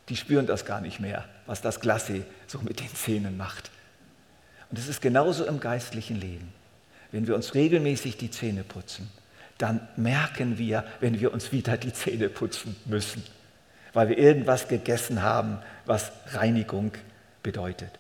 die 0.09 0.15
spüren 0.15 0.45
das 0.45 0.65
gar 0.65 0.81
nicht 0.81 0.99
mehr, 0.99 1.25
was 1.45 1.61
das 1.61 1.79
Glasse 1.79 2.25
so 2.47 2.59
mit 2.59 2.79
den 2.79 2.93
Zähnen 2.93 3.37
macht. 3.37 3.71
Und 4.69 4.77
es 4.77 4.87
ist 4.87 5.01
genauso 5.01 5.45
im 5.45 5.59
geistlichen 5.59 6.19
Leben. 6.19 6.51
Wenn 7.11 7.27
wir 7.27 7.35
uns 7.35 7.53
regelmäßig 7.53 8.17
die 8.17 8.29
Zähne 8.29 8.63
putzen, 8.63 9.09
dann 9.57 9.87
merken 9.95 10.57
wir, 10.57 10.83
wenn 10.99 11.19
wir 11.19 11.33
uns 11.33 11.51
wieder 11.51 11.77
die 11.77 11.93
Zähne 11.93 12.29
putzen 12.29 12.75
müssen, 12.85 13.23
weil 13.93 14.09
wir 14.09 14.17
irgendwas 14.17 14.67
gegessen 14.67 15.21
haben, 15.21 15.59
was 15.85 16.11
Reinigung 16.33 16.91
bedeutet. 17.41 17.91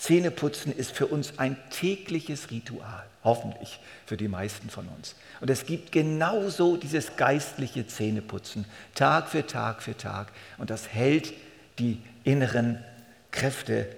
Zähneputzen 0.00 0.74
ist 0.74 0.92
für 0.92 1.06
uns 1.06 1.38
ein 1.38 1.58
tägliches 1.68 2.50
Ritual, 2.50 3.04
hoffentlich 3.22 3.80
für 4.06 4.16
die 4.16 4.28
meisten 4.28 4.70
von 4.70 4.88
uns. 4.88 5.14
Und 5.42 5.50
es 5.50 5.66
gibt 5.66 5.92
genauso 5.92 6.78
dieses 6.78 7.16
geistliche 7.16 7.86
Zähneputzen, 7.86 8.64
Tag 8.94 9.28
für 9.28 9.46
Tag 9.46 9.82
für 9.82 9.94
Tag. 9.94 10.32
Und 10.56 10.70
das 10.70 10.88
hält 10.88 11.34
die 11.78 12.00
inneren 12.24 12.82
Kräfte, 13.30 13.94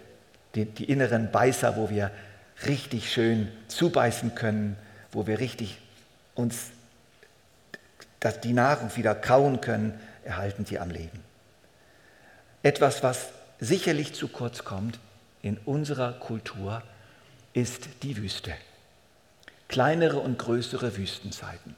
die, 0.56 0.64
die 0.64 0.86
inneren 0.86 1.30
Beißer, 1.30 1.76
wo 1.76 1.88
wir 1.88 2.10
richtig 2.66 3.12
schön 3.12 3.46
zubeißen 3.68 4.34
können, 4.34 4.76
wo 5.12 5.28
wir 5.28 5.38
richtig 5.38 5.78
uns 6.34 6.72
dass 8.18 8.40
die 8.40 8.52
Nahrung 8.52 8.94
wieder 8.96 9.16
kauen 9.16 9.60
können, 9.60 9.98
erhalten 10.24 10.64
sie 10.64 10.78
am 10.78 10.90
Leben. 10.90 11.24
Etwas, 12.62 13.02
was 13.02 13.30
sicherlich 13.58 14.14
zu 14.14 14.28
kurz 14.28 14.62
kommt 14.62 15.00
in 15.42 15.58
unserer 15.64 16.12
Kultur, 16.12 16.82
ist 17.52 17.88
die 18.02 18.16
Wüste. 18.16 18.52
Kleinere 19.68 20.18
und 20.18 20.38
größere 20.38 20.96
Wüstenzeiten. 20.96 21.74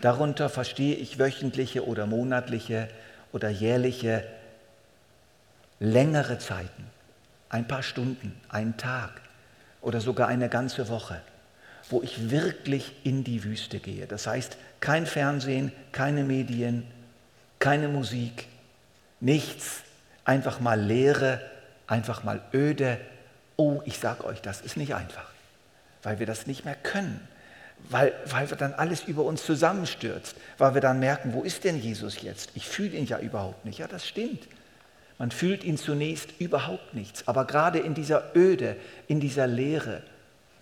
Darunter 0.00 0.48
verstehe 0.48 0.96
ich 0.96 1.18
wöchentliche 1.18 1.86
oder 1.86 2.06
monatliche 2.06 2.88
oder 3.32 3.48
jährliche 3.48 4.24
längere 5.80 6.38
Zeiten, 6.38 6.86
ein 7.48 7.66
paar 7.66 7.82
Stunden, 7.82 8.34
einen 8.48 8.76
Tag 8.76 9.20
oder 9.80 10.00
sogar 10.00 10.28
eine 10.28 10.48
ganze 10.48 10.88
Woche, 10.88 11.20
wo 11.90 12.02
ich 12.02 12.30
wirklich 12.30 12.92
in 13.04 13.24
die 13.24 13.44
Wüste 13.44 13.78
gehe. 13.78 14.06
Das 14.06 14.26
heißt, 14.26 14.56
kein 14.80 15.06
Fernsehen, 15.06 15.72
keine 15.92 16.24
Medien, 16.24 16.86
keine 17.58 17.88
Musik, 17.88 18.46
nichts, 19.20 19.82
einfach 20.24 20.60
mal 20.60 20.80
Leere, 20.80 21.40
einfach 21.86 22.24
mal 22.24 22.40
öde. 22.52 23.00
Oh, 23.56 23.80
ich 23.84 23.98
sage 23.98 24.24
euch, 24.24 24.40
das 24.40 24.60
ist 24.60 24.76
nicht 24.76 24.94
einfach, 24.94 25.30
weil 26.02 26.18
wir 26.18 26.26
das 26.26 26.46
nicht 26.46 26.64
mehr 26.64 26.74
können, 26.74 27.20
weil, 27.90 28.12
weil 28.26 28.50
wir 28.50 28.56
dann 28.56 28.74
alles 28.74 29.04
über 29.04 29.24
uns 29.24 29.44
zusammenstürzt, 29.44 30.36
weil 30.58 30.74
wir 30.74 30.80
dann 30.80 30.98
merken, 30.98 31.32
wo 31.34 31.42
ist 31.42 31.64
denn 31.64 31.78
Jesus 31.78 32.22
jetzt? 32.22 32.50
Ich 32.54 32.66
fühle 32.66 32.96
ihn 32.96 33.06
ja 33.06 33.18
überhaupt 33.18 33.64
nicht. 33.64 33.78
Ja, 33.78 33.86
das 33.86 34.06
stimmt. 34.06 34.48
Man 35.18 35.30
fühlt 35.30 35.62
ihn 35.62 35.78
zunächst 35.78 36.40
überhaupt 36.40 36.94
nichts, 36.94 37.28
aber 37.28 37.44
gerade 37.44 37.78
in 37.78 37.94
dieser 37.94 38.34
Öde, 38.34 38.76
in 39.06 39.20
dieser 39.20 39.46
Leere, 39.46 40.02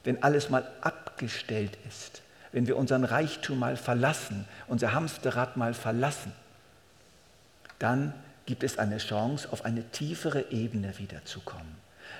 wenn 0.04 0.22
alles 0.22 0.50
mal 0.50 0.66
abgestellt 0.82 1.78
ist, 1.88 2.20
wenn 2.52 2.66
wir 2.66 2.76
unseren 2.76 3.04
Reichtum 3.04 3.58
mal 3.58 3.76
verlassen, 3.76 4.46
unser 4.68 4.92
Hamsterrad 4.92 5.56
mal 5.56 5.72
verlassen, 5.72 6.32
dann 7.78 8.12
gibt 8.46 8.62
es 8.62 8.78
eine 8.78 8.98
Chance, 8.98 9.48
auf 9.50 9.64
eine 9.64 9.82
tiefere 9.90 10.50
Ebene 10.50 10.98
wiederzukommen. 10.98 11.74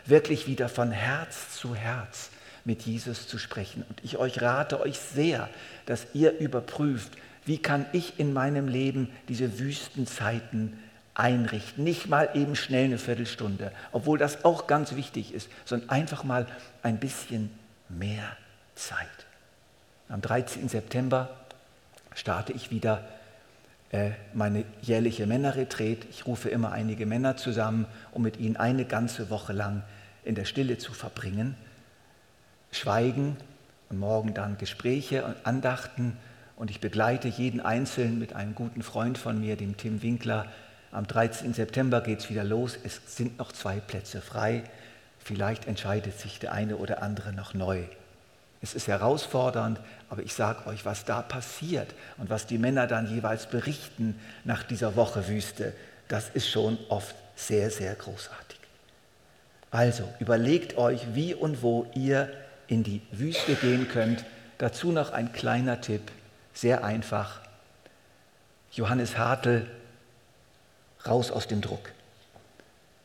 Wirklich 0.07 0.47
wieder 0.47 0.69
von 0.69 0.91
Herz 0.91 1.57
zu 1.57 1.75
Herz 1.75 2.31
mit 2.65 2.83
Jesus 2.83 3.27
zu 3.27 3.39
sprechen. 3.39 3.85
Und 3.89 4.01
ich 4.05 4.19
euch 4.19 4.41
rate 4.41 4.81
euch 4.81 4.99
sehr, 4.99 5.49
dass 5.87 6.07
ihr 6.15 6.39
überprüft, 6.39 7.13
wie 7.45 7.59
kann 7.59 7.87
ich 7.93 8.19
in 8.21 8.33
meinem 8.33 8.69
Leben 8.69 9.11
diese 9.29 9.59
Wüstenzeiten 9.59 10.79
einrichten. 11.15 11.85
Nicht 11.85 12.09
mal 12.09 12.31
eben 12.35 12.57
schnell 12.57 12.87
eine 12.87 12.99
Viertelstunde, 12.99 13.73
obwohl 13.91 14.19
das 14.19 14.45
auch 14.45 14.67
ganz 14.67 14.95
wichtig 14.95 15.35
ist, 15.35 15.49
sondern 15.65 15.91
einfach 15.91 16.25
mal 16.25 16.47
ein 16.83 16.99
bisschen 16.99 17.51
mehr 17.89 18.37
Zeit. 18.75 19.09
Am 20.09 20.21
13. 20.21 20.69
September 20.69 21.31
starte 22.15 22.53
ich 22.53 22.71
wieder 22.71 23.05
meine 24.33 24.65
jährliche 24.81 25.27
Männerretreat. 25.27 25.99
Ich 26.11 26.27
rufe 26.27 26.49
immer 26.49 26.73
einige 26.73 27.05
Männer 27.05 27.37
zusammen, 27.37 27.87
um 28.13 28.23
mit 28.23 28.39
ihnen 28.39 28.57
eine 28.57 28.85
ganze 28.85 29.29
Woche 29.29 29.53
lang 29.53 29.83
in 30.25 30.35
der 30.35 30.47
Stille 30.47 30.79
zu 30.79 30.93
verbringen. 30.93 31.57
Schweigen 32.71 33.37
und 33.91 33.99
morgen 33.99 34.33
dann 34.33 34.57
Gespräche 34.57 35.25
und 35.25 35.37
Andachten. 35.45 36.17
Und 36.57 36.71
ich 36.71 36.81
begleite 36.81 37.29
jeden 37.29 37.61
Einzelnen 37.61 38.19
mit 38.19 38.35
einem 38.35 38.55
guten 38.55 38.83
Freund 38.83 39.19
von 39.19 39.39
mir, 39.41 39.57
dem 39.57 39.77
Tim 39.77 40.03
Winkler, 40.03 40.47
am 40.93 41.07
13. 41.07 41.55
September 41.55 42.03
geht 42.03 42.21
es 42.21 42.29
wieder 42.29 42.45
los. 42.45 42.79
Es 42.85 43.01
sind 43.07 43.39
noch 43.39 43.53
zwei 43.53 43.81
Plätze 43.81 44.21
frei. 44.21 44.63
Vielleicht 45.19 45.67
entscheidet 45.67 46.19
sich 46.19 46.39
der 46.39 46.53
eine 46.53 46.77
oder 46.77 47.03
andere 47.03 47.33
noch 47.33 47.55
neu. 47.55 47.85
Es 48.63 48.75
ist 48.75 48.87
herausfordernd, 48.87 49.81
aber 50.09 50.23
ich 50.23 50.35
sage 50.35 50.67
euch, 50.67 50.85
was 50.85 51.05
da 51.05 51.21
passiert 51.21 51.93
und 52.17 52.31
was 52.31 52.47
die 52.47 52.59
Männer 52.59 52.87
dann 52.87 53.13
jeweils 53.13 53.47
berichten 53.47 54.19
nach 54.45 54.63
dieser 54.63 54.95
Woche 54.95 55.27
Wüste, 55.27 55.73
das 56.09 56.31
ist 56.31 56.49
schon 56.49 56.79
oft 56.89 57.17
sehr, 57.35 57.71
sehr 57.71 57.95
großartig. 57.95 58.59
Also 59.73 60.09
überlegt 60.21 60.79
euch, 60.79 61.15
wie 61.15 61.35
und 61.35 61.63
wo 61.63 61.91
ihr 61.95 62.31
in 62.69 62.85
die 62.85 63.03
Wüste 63.11 63.55
gehen 63.55 63.89
könnt. 63.89 64.25
Dazu 64.59 64.93
noch 64.93 65.13
ein 65.13 65.33
kleiner 65.33 65.81
Tipp, 65.81 66.13
sehr 66.53 66.85
einfach. 66.85 67.41
Johannes 68.71 69.19
Hartl 69.19 69.67
raus 71.07 71.31
aus 71.31 71.49
dem 71.49 71.61
Druck. 71.61 71.93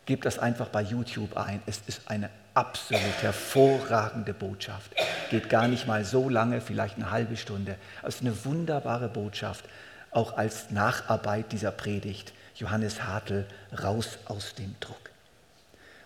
Gebt 0.05 0.25
das 0.25 0.39
einfach 0.39 0.67
bei 0.69 0.81
YouTube 0.81 1.35
ein. 1.35 1.61
Es 1.65 1.81
ist 1.87 2.01
eine 2.09 2.29
absolut 2.57 3.21
hervorragende 3.21 4.33
Botschaft. 4.33 4.91
Geht 5.29 5.47
gar 5.47 5.67
nicht 5.67 5.85
mal 5.85 6.03
so 6.03 6.27
lange, 6.27 6.59
vielleicht 6.59 6.95
eine 6.95 7.11
halbe 7.11 7.37
Stunde. 7.37 7.75
Es 8.01 8.15
ist 8.15 8.21
eine 8.21 8.45
wunderbare 8.45 9.09
Botschaft, 9.09 9.63
auch 10.09 10.35
als 10.37 10.71
Nacharbeit 10.71 11.51
dieser 11.51 11.69
Predigt. 11.69 12.33
Johannes 12.55 13.03
Hartl, 13.03 13.45
raus 13.83 14.17
aus 14.25 14.55
dem 14.55 14.75
Druck. 14.79 15.11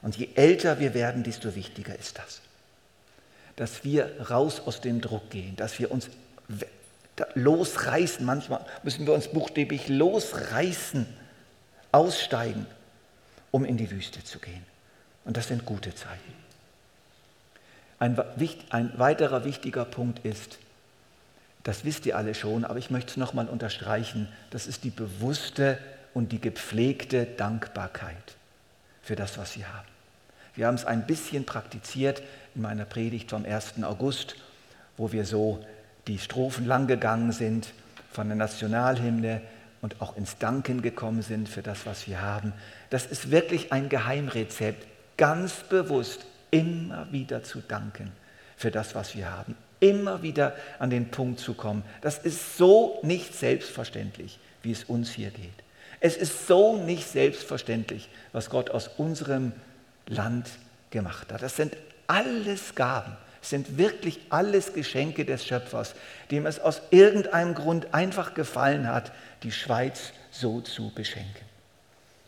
Und 0.02 0.18
je 0.18 0.28
älter 0.36 0.80
wir 0.80 0.94
werden, 0.94 1.24
desto 1.24 1.56
wichtiger 1.56 1.98
ist 1.98 2.18
das. 2.18 2.42
Dass 3.56 3.86
wir 3.86 4.30
raus 4.30 4.62
aus 4.66 4.82
dem 4.82 5.00
Druck 5.00 5.30
gehen, 5.30 5.56
dass 5.56 5.80
wir 5.80 5.90
uns 5.90 6.10
losreißen. 7.36 8.26
Manchmal 8.26 8.66
müssen 8.84 9.08
wir 9.08 9.14
uns 9.14 9.30
buchstäblich 9.30 9.88
losreißen 9.88 11.06
aussteigen, 11.94 12.66
um 13.52 13.64
in 13.64 13.78
die 13.78 13.90
Wüste 13.90 14.22
zu 14.22 14.40
gehen. 14.40 14.66
Und 15.24 15.38
das 15.38 15.48
sind 15.48 15.66
gute 15.66 15.96
Zeiten. 15.96 16.41
Ein, 18.02 18.18
ein 18.72 18.92
weiterer 18.98 19.46
wichtiger 19.46 19.86
Punkt 19.86 20.26
ist, 20.26 20.58
das 21.62 21.86
wisst 21.86 22.08
ihr 22.08 22.18
alle 22.18 22.34
schon, 22.34 22.66
aber 22.66 22.80
ich 22.80 22.90
möchte 22.90 23.12
es 23.12 23.18
nochmal 23.18 23.48
unterstreichen, 23.48 24.28
das 24.50 24.66
ist 24.66 24.84
die 24.84 24.90
bewusste 24.90 25.78
und 26.16 26.32
die 26.32 26.42
gepflegte 26.42 27.28
Dankbarkeit 27.28 28.16
für 29.04 29.16
das, 29.16 29.38
was 29.38 29.56
wir 29.56 29.72
haben. 29.72 29.88
Wir 30.56 30.66
haben 30.66 30.74
es 30.74 30.86
ein 30.86 31.06
bisschen 31.06 31.46
praktiziert 31.46 32.24
in 32.56 32.64
meiner 32.64 32.86
Predigt 32.86 33.30
vom 33.30 33.46
1. 33.46 33.84
August, 33.84 34.36
wo 34.98 35.12
wir 35.12 35.24
so 35.24 35.64
die 36.08 36.18
Strophen 36.18 36.66
lang 36.66 36.88
gegangen 36.88 37.32
sind 37.32 37.72
von 38.12 38.28
der 38.28 38.36
Nationalhymne 38.36 39.42
und 39.84 40.02
auch 40.02 40.18
ins 40.18 40.40
Danken 40.40 40.82
gekommen 40.82 41.22
sind 41.22 41.48
für 41.48 41.62
das, 41.62 41.86
was 41.86 42.08
wir 42.08 42.20
haben. 42.20 42.54
Das 42.90 43.06
ist 43.06 43.30
wirklich 43.30 43.72
ein 43.72 43.90
Geheimrezept, 43.90 44.88
ganz 45.18 45.54
bewusst 45.70 46.26
immer 46.52 47.12
wieder 47.12 47.44
zu 47.44 47.62
danken 47.62 48.12
für 48.56 48.72
das, 48.72 48.94
was 48.94 49.16
wir 49.16 49.32
haben. 49.32 49.56
Immer 49.80 50.22
wieder 50.22 50.56
an 50.78 50.92
den 50.92 51.10
Punkt 51.10 51.40
zu 51.40 51.56
kommen. 51.56 51.84
Das 52.02 52.20
ist 52.20 52.58
so 52.58 53.00
nicht 53.02 53.34
selbstverständlich, 53.34 54.38
wie 54.62 54.72
es 54.72 54.84
uns 54.84 55.10
hier 55.10 55.32
geht. 55.32 55.50
Es 56.00 56.18
ist 56.18 56.48
so 56.48 56.78
nicht 56.78 57.08
selbstverständlich, 57.08 58.10
was 58.32 58.50
Gott 58.50 58.70
aus 58.70 58.90
unserem 58.98 59.54
Land 60.08 60.50
gemacht 60.92 61.32
hat. 61.32 61.42
Das 61.42 61.56
sind 61.56 61.76
alles 62.08 62.76
Gaben. 62.76 63.16
Es 63.42 63.50
sind 63.50 63.78
wirklich 63.78 64.20
alles 64.30 64.74
Geschenke 64.74 65.26
des 65.26 65.46
Schöpfers, 65.46 65.96
dem 66.30 66.46
es 66.46 66.60
aus 66.60 66.82
irgendeinem 66.92 67.56
Grund 67.56 67.94
einfach 67.94 68.36
gefallen 68.36 68.88
hat, 68.88 69.12
die 69.42 69.52
Schweiz 69.52 70.14
so 70.30 70.62
zu 70.62 70.92
beschenken. 70.94 71.51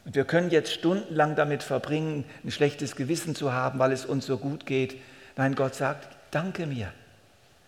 Und 0.06 0.16
wir 0.16 0.26
können 0.26 0.50
jetzt 0.50 0.74
stundenlang 0.74 1.36
damit 1.36 1.64
verbringen, 1.64 2.26
ein 2.44 2.52
schlechtes 2.52 2.96
Gewissen 2.96 3.36
zu 3.36 3.54
haben, 3.54 3.80
weil 3.80 3.92
es 3.92 4.06
uns 4.06 4.26
so 4.26 4.38
gut 4.38 4.66
geht. 4.66 5.00
Nein, 5.38 5.56
Gott 5.56 5.76
sagt, 5.76 6.08
danke 6.32 6.66
mir. 6.66 6.92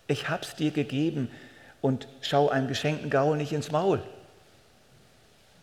Ich 0.06 0.28
habe 0.28 0.42
es 0.42 0.54
dir 0.54 0.70
gegeben 0.70 1.30
und 1.80 2.08
schau 2.20 2.48
einem 2.48 2.68
geschenkten 2.68 3.10
Gaul 3.10 3.36
nicht 3.36 3.52
ins 3.52 3.72
Maul. 3.72 4.02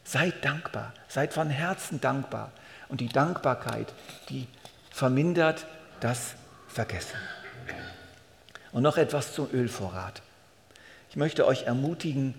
Seid 0.03 0.43
dankbar, 0.43 0.93
seid 1.07 1.33
von 1.33 1.49
Herzen 1.49 2.01
dankbar. 2.01 2.51
Und 2.89 3.01
die 3.01 3.07
Dankbarkeit, 3.07 3.93
die 4.29 4.47
vermindert 4.91 5.65
das 5.99 6.35
Vergessen. 6.67 7.17
Und 8.71 8.83
noch 8.83 8.97
etwas 8.97 9.33
zum 9.33 9.49
Ölvorrat. 9.53 10.21
Ich 11.09 11.15
möchte 11.15 11.45
euch 11.45 11.63
ermutigen, 11.63 12.33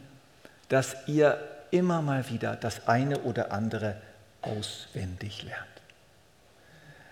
dass 0.68 0.96
ihr 1.06 1.38
immer 1.70 2.02
mal 2.02 2.28
wieder 2.28 2.56
das 2.56 2.88
eine 2.88 3.20
oder 3.20 3.52
andere 3.52 3.96
auswendig 4.46 5.42
lernt. 5.42 5.66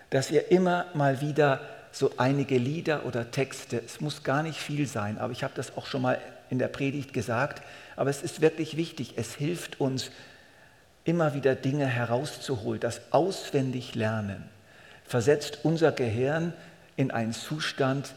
Dass 0.09 0.31
ihr 0.31 0.51
immer 0.51 0.85
mal 0.93 1.21
wieder 1.21 1.61
so 1.91 2.11
einige 2.17 2.57
Lieder 2.57 3.05
oder 3.05 3.31
Texte, 3.31 3.81
es 3.83 4.01
muss 4.01 4.23
gar 4.23 4.43
nicht 4.43 4.59
viel 4.59 4.87
sein, 4.87 5.17
aber 5.17 5.31
ich 5.31 5.43
habe 5.43 5.53
das 5.55 5.77
auch 5.77 5.85
schon 5.85 6.01
mal 6.01 6.19
in 6.49 6.59
der 6.59 6.67
Predigt 6.67 7.13
gesagt, 7.13 7.63
aber 7.95 8.09
es 8.09 8.21
ist 8.21 8.41
wirklich 8.41 8.77
wichtig, 8.77 9.13
es 9.17 9.35
hilft 9.35 9.79
uns 9.79 10.11
immer 11.03 11.33
wieder 11.33 11.55
Dinge 11.55 11.85
herauszuholen. 11.85 12.79
Das 12.79 13.01
auswendig 13.11 13.95
Lernen 13.95 14.49
versetzt 15.05 15.59
unser 15.63 15.91
Gehirn 15.91 16.53
in 16.95 17.11
einen 17.11 17.33
Zustand, 17.33 18.13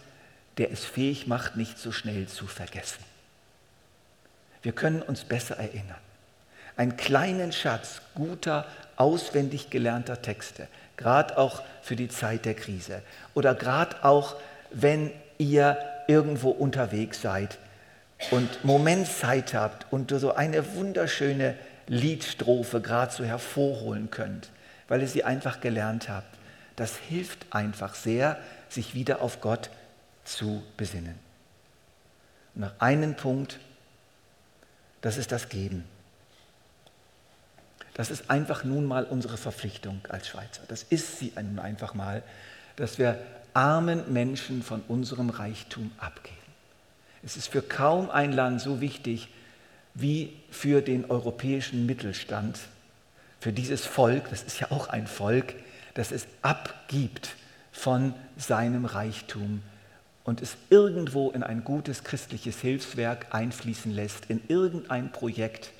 der 0.58 0.70
es 0.70 0.84
fähig 0.84 1.26
macht, 1.26 1.56
nicht 1.56 1.78
so 1.78 1.92
schnell 1.92 2.26
zu 2.26 2.46
vergessen. 2.46 3.04
Wir 4.62 4.72
können 4.72 5.02
uns 5.02 5.24
besser 5.24 5.56
erinnern. 5.56 6.05
Einen 6.76 6.96
kleinen 6.96 7.52
Schatz 7.52 8.02
guter, 8.14 8.66
auswendig 8.96 9.70
gelernter 9.70 10.22
Texte, 10.22 10.68
gerade 10.96 11.38
auch 11.38 11.62
für 11.82 11.96
die 11.96 12.08
Zeit 12.08 12.44
der 12.44 12.54
Krise 12.54 13.02
oder 13.34 13.54
gerade 13.54 14.04
auch, 14.04 14.36
wenn 14.70 15.10
ihr 15.38 15.78
irgendwo 16.08 16.50
unterwegs 16.50 17.20
seid 17.22 17.58
und 18.30 18.64
Momentzeit 18.64 19.54
habt 19.54 19.86
und 19.92 20.10
so 20.10 20.34
eine 20.34 20.74
wunderschöne 20.74 21.56
Liedstrophe 21.86 22.80
gerade 22.80 23.12
so 23.12 23.24
hervorholen 23.24 24.10
könnt, 24.10 24.50
weil 24.88 25.02
ihr 25.02 25.08
sie 25.08 25.24
einfach 25.24 25.60
gelernt 25.60 26.08
habt. 26.08 26.36
Das 26.76 26.96
hilft 26.96 27.46
einfach 27.50 27.94
sehr, 27.94 28.38
sich 28.68 28.94
wieder 28.94 29.22
auf 29.22 29.40
Gott 29.40 29.70
zu 30.24 30.62
besinnen. 30.76 31.18
Und 32.54 32.62
noch 32.62 32.72
einen 32.80 33.14
Punkt, 33.14 33.58
das 35.00 35.16
ist 35.16 35.32
das 35.32 35.48
Geben. 35.48 35.84
Das 37.96 38.10
ist 38.10 38.30
einfach 38.30 38.62
nun 38.62 38.84
mal 38.84 39.04
unsere 39.04 39.38
Verpflichtung 39.38 40.00
als 40.10 40.28
Schweizer. 40.28 40.60
Das 40.68 40.82
ist 40.82 41.18
sie 41.18 41.32
nun 41.34 41.58
einfach 41.58 41.94
mal, 41.94 42.22
dass 42.76 42.98
wir 42.98 43.18
armen 43.54 44.12
Menschen 44.12 44.62
von 44.62 44.82
unserem 44.86 45.30
Reichtum 45.30 45.90
abgeben. 45.96 46.36
Es 47.22 47.38
ist 47.38 47.48
für 47.48 47.62
kaum 47.62 48.10
ein 48.10 48.32
Land 48.32 48.60
so 48.60 48.82
wichtig 48.82 49.28
wie 49.94 50.34
für 50.50 50.82
den 50.82 51.10
europäischen 51.10 51.86
Mittelstand, 51.86 52.58
für 53.40 53.54
dieses 53.54 53.86
Volk, 53.86 54.28
das 54.28 54.42
ist 54.42 54.60
ja 54.60 54.70
auch 54.70 54.88
ein 54.88 55.06
Volk, 55.06 55.54
das 55.94 56.12
es 56.12 56.26
abgibt 56.42 57.34
von 57.72 58.12
seinem 58.36 58.84
Reichtum 58.84 59.62
und 60.22 60.42
es 60.42 60.58
irgendwo 60.68 61.30
in 61.30 61.42
ein 61.42 61.64
gutes 61.64 62.04
christliches 62.04 62.60
Hilfswerk 62.60 63.34
einfließen 63.34 63.90
lässt, 63.90 64.26
in 64.26 64.42
irgendein 64.48 65.12
Projekt, 65.12 65.72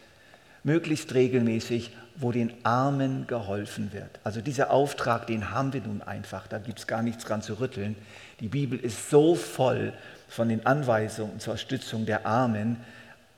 möglichst 0.64 1.12
regelmäßig, 1.12 1.90
wo 2.18 2.32
den 2.32 2.52
Armen 2.64 3.26
geholfen 3.26 3.92
wird. 3.92 4.18
Also 4.24 4.40
dieser 4.40 4.70
Auftrag, 4.70 5.26
den 5.26 5.50
haben 5.50 5.72
wir 5.72 5.82
nun 5.82 6.02
einfach, 6.02 6.46
da 6.46 6.58
gibt 6.58 6.78
es 6.78 6.86
gar 6.86 7.02
nichts 7.02 7.24
dran 7.24 7.42
zu 7.42 7.60
rütteln. 7.60 7.96
Die 8.40 8.48
Bibel 8.48 8.78
ist 8.78 9.10
so 9.10 9.34
voll 9.34 9.92
von 10.28 10.48
den 10.48 10.64
Anweisungen 10.66 11.40
zur 11.40 11.56
Stützung 11.56 12.06
der 12.06 12.26
Armen 12.26 12.78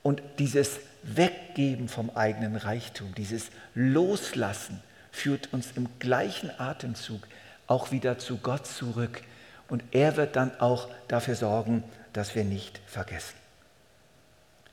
und 0.01 0.21
dieses 0.39 0.79
Weggeben 1.03 1.87
vom 1.87 2.09
eigenen 2.09 2.55
Reichtum, 2.55 3.13
dieses 3.15 3.49
Loslassen 3.75 4.81
führt 5.11 5.53
uns 5.53 5.71
im 5.75 5.87
gleichen 5.99 6.51
Atemzug 6.59 7.21
auch 7.67 7.91
wieder 7.91 8.17
zu 8.17 8.37
Gott 8.37 8.65
zurück. 8.65 9.21
Und 9.67 9.83
er 9.91 10.17
wird 10.17 10.35
dann 10.35 10.51
auch 10.59 10.89
dafür 11.07 11.35
sorgen, 11.35 11.83
dass 12.13 12.35
wir 12.35 12.43
nicht 12.43 12.81
vergessen. 12.87 13.35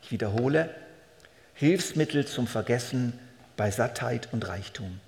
Ich 0.03 0.11
wiederhole, 0.11 0.71
Hilfsmittel 1.55 2.27
zum 2.27 2.47
Vergessen 2.47 3.19
bei 3.57 3.71
Sattheit 3.71 4.29
und 4.33 4.47
Reichtum. 4.47 5.01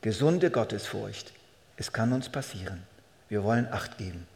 Gesunde 0.00 0.50
Gottesfurcht. 0.50 1.32
Es 1.76 1.92
kann 1.92 2.12
uns 2.12 2.28
passieren. 2.28 2.82
Wir 3.28 3.44
wollen 3.44 3.68
Acht 3.70 3.98
geben. 3.98 4.26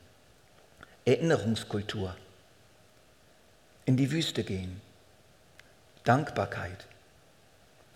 Erinnerungskultur. 1.05 2.17
In 3.85 3.97
die 3.97 4.11
Wüste 4.11 4.45
gehen. 4.45 4.81
Dankbarkeit. 6.05 6.87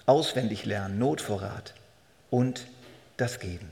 Auswendig 0.04 0.64
lernen, 0.64 0.98
Notvorrat 0.98 1.74
und 2.30 2.66
das 3.16 3.38
Geben. 3.38 3.70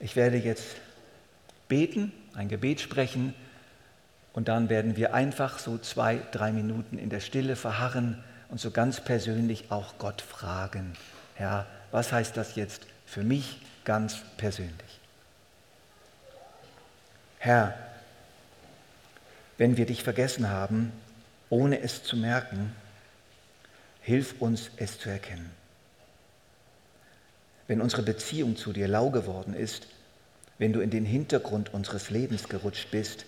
Ich 0.00 0.16
werde 0.16 0.36
jetzt 0.36 0.76
beten, 1.68 2.12
ein 2.34 2.48
Gebet 2.48 2.80
sprechen 2.80 3.34
und 4.34 4.48
dann 4.48 4.68
werden 4.68 4.96
wir 4.96 5.14
einfach 5.14 5.58
so 5.58 5.78
zwei, 5.78 6.20
drei 6.30 6.52
Minuten 6.52 6.98
in 6.98 7.08
der 7.08 7.20
Stille 7.20 7.56
verharren 7.56 8.22
und 8.54 8.60
so 8.60 8.70
ganz 8.70 9.00
persönlich 9.00 9.72
auch 9.72 9.98
Gott 9.98 10.22
fragen. 10.22 10.92
Herr, 11.34 11.66
was 11.90 12.12
heißt 12.12 12.36
das 12.36 12.54
jetzt 12.54 12.82
für 13.04 13.24
mich 13.24 13.60
ganz 13.82 14.18
persönlich? 14.36 15.00
Herr, 17.40 17.76
wenn 19.58 19.76
wir 19.76 19.86
dich 19.86 20.04
vergessen 20.04 20.50
haben, 20.50 20.92
ohne 21.50 21.80
es 21.80 22.04
zu 22.04 22.16
merken, 22.16 22.72
hilf 24.02 24.40
uns 24.40 24.70
es 24.76 25.00
zu 25.00 25.10
erkennen. 25.10 25.50
Wenn 27.66 27.80
unsere 27.80 28.02
Beziehung 28.02 28.54
zu 28.54 28.72
dir 28.72 28.86
lau 28.86 29.10
geworden 29.10 29.54
ist, 29.54 29.88
wenn 30.58 30.72
du 30.72 30.78
in 30.78 30.90
den 30.90 31.04
Hintergrund 31.04 31.74
unseres 31.74 32.08
Lebens 32.08 32.48
gerutscht 32.48 32.92
bist, 32.92 33.24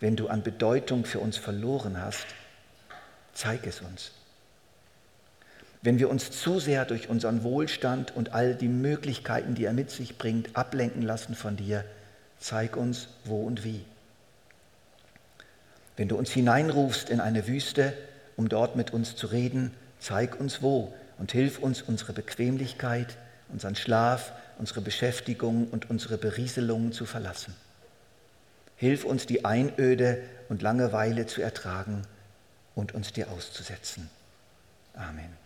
wenn 0.00 0.16
du 0.16 0.26
an 0.26 0.42
Bedeutung 0.42 1.04
für 1.04 1.20
uns 1.20 1.36
verloren 1.36 2.02
hast, 2.02 2.26
zeig 3.32 3.64
es 3.68 3.80
uns. 3.80 4.10
Wenn 5.84 5.98
wir 5.98 6.08
uns 6.08 6.30
zu 6.30 6.60
sehr 6.60 6.86
durch 6.86 7.10
unseren 7.10 7.42
Wohlstand 7.42 8.16
und 8.16 8.32
all 8.32 8.54
die 8.54 8.68
Möglichkeiten, 8.68 9.54
die 9.54 9.66
er 9.66 9.74
mit 9.74 9.90
sich 9.90 10.16
bringt, 10.16 10.56
ablenken 10.56 11.02
lassen 11.02 11.34
von 11.34 11.56
dir, 11.56 11.84
zeig 12.38 12.78
uns 12.78 13.08
wo 13.26 13.44
und 13.44 13.64
wie. 13.64 13.84
Wenn 15.98 16.08
du 16.08 16.16
uns 16.16 16.30
hineinrufst 16.30 17.10
in 17.10 17.20
eine 17.20 17.46
Wüste, 17.46 17.92
um 18.34 18.48
dort 18.48 18.76
mit 18.76 18.94
uns 18.94 19.14
zu 19.14 19.26
reden, 19.26 19.72
zeig 20.00 20.40
uns 20.40 20.62
wo 20.62 20.94
und 21.18 21.32
hilf 21.32 21.58
uns, 21.58 21.82
unsere 21.82 22.14
Bequemlichkeit, 22.14 23.18
unseren 23.50 23.76
Schlaf, 23.76 24.32
unsere 24.58 24.80
Beschäftigung 24.80 25.68
und 25.68 25.90
unsere 25.90 26.16
Berieselungen 26.16 26.92
zu 26.92 27.04
verlassen. 27.04 27.54
Hilf 28.76 29.04
uns, 29.04 29.26
die 29.26 29.44
Einöde 29.44 30.22
und 30.48 30.62
Langeweile 30.62 31.26
zu 31.26 31.42
ertragen 31.42 32.06
und 32.74 32.94
uns 32.94 33.12
dir 33.12 33.30
auszusetzen. 33.30 34.08
Amen. 34.94 35.43